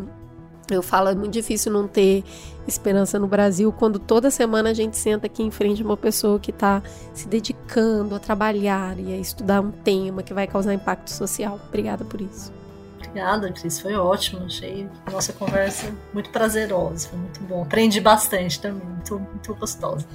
[0.71, 2.25] eu falo, é muito difícil não ter
[2.67, 6.39] esperança no Brasil quando toda semana a gente senta aqui em frente a uma pessoa
[6.39, 6.83] que está
[7.13, 11.59] se dedicando a trabalhar e a estudar um tema que vai causar impacto social.
[11.69, 12.53] Obrigada por isso.
[12.99, 13.81] Obrigada, Cris.
[13.81, 14.45] Foi ótimo.
[14.45, 17.09] Achei a nossa conversa muito prazerosa.
[17.09, 17.63] Foi muito bom.
[17.63, 18.87] Aprendi bastante também.
[18.87, 20.07] Muito, muito gostosa.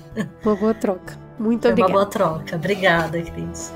[0.43, 1.17] Uma boa troca.
[1.37, 1.93] Muito Foi obrigada.
[1.93, 2.55] Uma boa troca.
[2.55, 3.73] Obrigada, Cris.